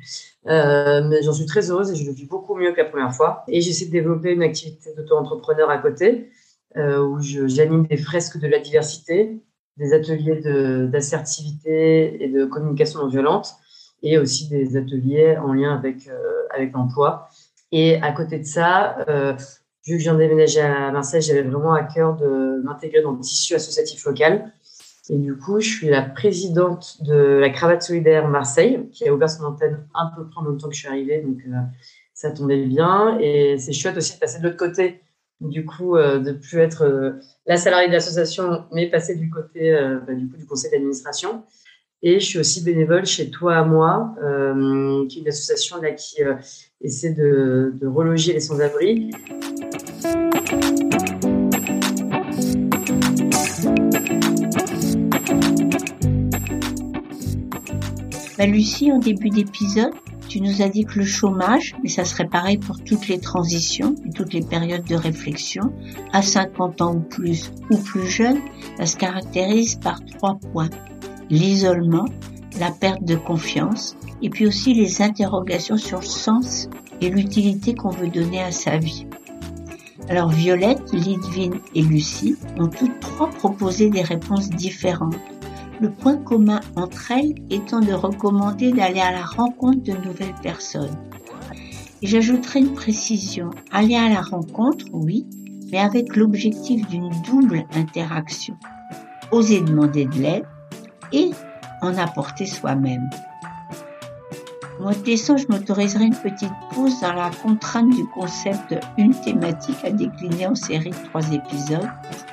Euh, 0.45 1.01
mais 1.07 1.23
j'en 1.23 1.31
suis 1.31 1.45
très 1.45 1.71
heureuse 1.71 1.89
et 1.89 1.95
je 1.95 2.05
le 2.05 2.11
vis 2.11 2.25
beaucoup 2.25 2.55
mieux 2.55 2.73
que 2.73 2.81
la 2.81 2.83
première 2.83 3.15
fois. 3.15 3.45
Et 3.47 3.61
j'essaie 3.61 3.85
de 3.85 3.91
développer 3.91 4.33
une 4.33 4.43
activité 4.43 4.93
d'auto-entrepreneur 4.93 5.69
à 5.69 5.77
côté, 5.77 6.31
euh, 6.75 7.01
où 7.01 7.21
j'anime 7.21 7.87
des 7.87 7.95
fresques 7.95 8.37
de 8.37 8.47
la 8.47 8.59
diversité, 8.59 9.41
des 9.77 9.93
ateliers 9.93 10.41
d'assertivité 10.89 12.21
et 12.21 12.27
de 12.27 12.43
communication 12.43 13.03
non 13.03 13.07
violente, 13.07 13.55
et 14.01 14.17
aussi 14.17 14.49
des 14.49 14.75
ateliers 14.75 15.37
en 15.37 15.53
lien 15.53 15.73
avec, 15.73 16.07
euh, 16.09 16.43
avec 16.53 16.73
l'emploi. 16.73 17.29
Et 17.71 17.95
à 18.01 18.11
côté 18.11 18.37
de 18.37 18.45
ça, 18.45 18.97
euh, 19.07 19.33
vu 19.85 19.93
que 19.93 19.99
je 19.99 20.03
viens 20.03 20.13
de 20.13 20.19
déménager 20.19 20.61
à 20.61 20.91
Marseille, 20.91 21.21
j'avais 21.21 21.41
vraiment 21.41 21.73
à 21.73 21.83
cœur 21.83 22.15
de 22.15 22.61
m'intégrer 22.63 23.01
dans 23.01 23.11
le 23.11 23.19
tissu 23.19 23.53
associatif 23.53 24.05
local. 24.05 24.51
Et 25.09 25.17
du 25.17 25.35
coup, 25.35 25.59
je 25.59 25.67
suis 25.67 25.89
la 25.89 26.01
présidente 26.01 27.03
de 27.03 27.13
la 27.13 27.49
Cravate 27.49 27.81
Solidaire 27.81 28.27
Marseille, 28.29 28.87
qui 28.91 29.07
a 29.07 29.13
ouvert 29.13 29.29
son 29.29 29.43
antenne 29.43 29.85
un 29.93 30.07
peu 30.15 30.25
près 30.29 30.39
en 30.39 30.43
même 30.43 30.57
temps 30.57 30.69
que 30.69 30.75
je 30.75 30.79
suis 30.79 30.87
arrivée, 30.87 31.21
donc 31.21 31.39
euh, 31.45 31.57
ça 32.13 32.31
tombait 32.31 32.65
bien. 32.65 33.17
Et 33.19 33.57
c'est 33.57 33.73
chouette 33.73 33.97
aussi 33.97 34.13
de 34.13 34.19
passer 34.19 34.39
de 34.39 34.43
l'autre 34.43 34.57
côté, 34.57 35.01
du 35.41 35.65
coup, 35.65 35.97
euh, 35.97 36.19
de 36.19 36.31
plus 36.31 36.59
être 36.59 36.85
euh, 36.85 37.11
la 37.45 37.57
salariée 37.57 37.89
de 37.89 37.93
l'association, 37.93 38.63
mais 38.71 38.89
passer 38.89 39.15
du 39.15 39.29
côté 39.29 39.73
bah, 40.07 40.13
du, 40.13 40.29
coup, 40.29 40.37
du 40.37 40.45
conseil 40.45 40.71
d'administration. 40.71 41.43
Et 42.01 42.21
je 42.21 42.25
suis 42.25 42.39
aussi 42.39 42.63
bénévole 42.63 43.05
chez 43.05 43.29
Toi 43.29 43.55
à 43.55 43.63
Moi, 43.63 44.15
qui 45.09 45.19
est 45.19 45.21
une 45.21 45.27
association 45.27 45.81
là, 45.81 45.91
qui 45.91 46.21
essaie 46.81 47.13
de, 47.13 47.73
de 47.75 47.87
reloger 47.87 48.33
les 48.33 48.41
sans-abri. 48.41 49.11
Bah, 58.37 58.47
Lucie, 58.47 58.91
en 58.91 58.97
début 58.97 59.29
d'épisode, 59.29 59.93
tu 60.27 60.41
nous 60.41 60.63
as 60.63 60.69
dit 60.69 60.85
que 60.85 60.97
le 60.97 61.05
chômage, 61.05 61.75
mais 61.83 61.89
ça 61.89 62.03
serait 62.03 62.27
pareil 62.27 62.57
pour 62.57 62.83
toutes 62.83 63.07
les 63.07 63.19
transitions 63.19 63.93
et 64.07 64.09
toutes 64.09 64.33
les 64.33 64.41
périodes 64.41 64.85
de 64.85 64.95
réflexion, 64.95 65.71
à 66.13 66.23
50 66.23 66.81
ans 66.81 66.95
ou 66.95 66.99
plus 66.99 67.51
ou 67.69 67.77
plus 67.77 68.07
jeune, 68.07 68.39
ça 68.77 68.87
se 68.87 68.97
caractérise 68.97 69.75
par 69.75 70.03
trois 70.05 70.39
points. 70.51 70.71
L'isolement, 71.29 72.05
la 72.59 72.71
perte 72.71 73.03
de 73.03 73.15
confiance 73.15 73.95
et 74.23 74.31
puis 74.31 74.47
aussi 74.47 74.73
les 74.73 75.03
interrogations 75.03 75.77
sur 75.77 75.99
le 75.99 76.05
sens 76.05 76.69
et 77.01 77.09
l'utilité 77.09 77.75
qu'on 77.75 77.89
veut 77.89 78.07
donner 78.07 78.41
à 78.41 78.51
sa 78.51 78.77
vie. 78.77 79.05
Alors 80.09 80.29
Violette, 80.29 80.91
Lidvine 80.91 81.59
et 81.75 81.81
Lucie 81.83 82.35
ont 82.57 82.67
toutes 82.67 82.99
trois 82.99 83.29
proposé 83.29 83.89
des 83.89 84.01
réponses 84.01 84.49
différentes 84.49 85.15
le 85.79 85.91
point 85.91 86.17
commun 86.17 86.59
entre 86.75 87.11
elles 87.11 87.35
étant 87.49 87.79
de 87.79 87.93
recommander 87.93 88.71
d'aller 88.71 89.01
à 89.01 89.11
la 89.11 89.23
rencontre 89.23 89.83
de 89.83 89.93
nouvelles 89.93 90.35
personnes. 90.41 90.97
J'ajouterai 92.01 92.59
une 92.59 92.73
précision. 92.73 93.49
Aller 93.71 93.95
à 93.95 94.09
la 94.09 94.21
rencontre, 94.21 94.85
oui, 94.91 95.25
mais 95.71 95.79
avec 95.79 96.15
l'objectif 96.15 96.87
d'une 96.87 97.09
double 97.25 97.65
interaction. 97.75 98.55
Oser 99.31 99.61
demander 99.61 100.05
de 100.05 100.15
l'aide 100.15 100.45
et 101.11 101.31
en 101.81 101.97
apporter 101.97 102.45
soi-même. 102.45 103.09
Au 104.79 104.83
mois 104.83 104.93
de 104.93 105.03
décembre, 105.03 105.39
je 105.39 105.47
m'autoriserai 105.53 106.05
une 106.05 106.15
petite 106.15 106.51
pause 106.73 106.99
dans 107.01 107.13
la 107.13 107.29
contrainte 107.29 107.91
du 107.91 108.05
concept 108.05 108.75
une 108.97 109.13
thématique 109.13 109.77
à 109.83 109.91
décliner 109.91 110.47
en 110.47 110.55
série 110.55 110.89
de 110.89 111.09
trois 111.09 111.31
épisodes. 111.31 111.89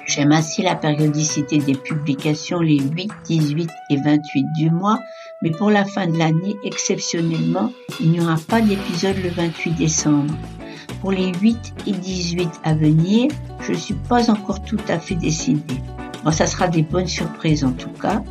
J'aime 0.06 0.32
ainsi 0.32 0.62
la 0.62 0.74
périodicité 0.74 1.58
des 1.58 1.74
publications 1.74 2.60
les 2.60 2.80
8, 2.80 3.10
18 3.24 3.70
et 3.90 3.96
28 3.96 4.46
du 4.56 4.70
mois, 4.70 4.98
mais 5.42 5.50
pour 5.50 5.70
la 5.70 5.84
fin 5.84 6.06
de 6.06 6.16
l'année, 6.16 6.56
exceptionnellement, 6.64 7.72
il 8.00 8.12
n'y 8.12 8.20
aura 8.20 8.36
pas 8.48 8.62
d'épisode 8.62 9.16
le 9.22 9.28
28 9.30 9.72
décembre. 9.72 10.34
Pour 11.02 11.12
les 11.12 11.32
8 11.40 11.74
et 11.86 11.92
18 11.92 12.48
à 12.64 12.74
venir, 12.74 13.30
je 13.60 13.72
ne 13.72 13.76
suis 13.76 13.94
pas 13.94 14.30
encore 14.30 14.62
tout 14.62 14.80
à 14.88 14.98
fait 14.98 15.14
décidée. 15.14 15.80
Bon, 16.24 16.30
ça 16.30 16.46
sera 16.46 16.68
des 16.68 16.82
bonnes 16.82 17.06
surprises 17.06 17.64
en 17.64 17.72
tout 17.72 17.92
cas. 18.00 18.22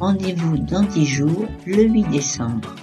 Rendez-vous 0.00 0.58
dans 0.58 0.82
10 0.82 1.06
jours, 1.06 1.46
le 1.66 1.82
8 1.84 2.10
décembre. 2.10 2.74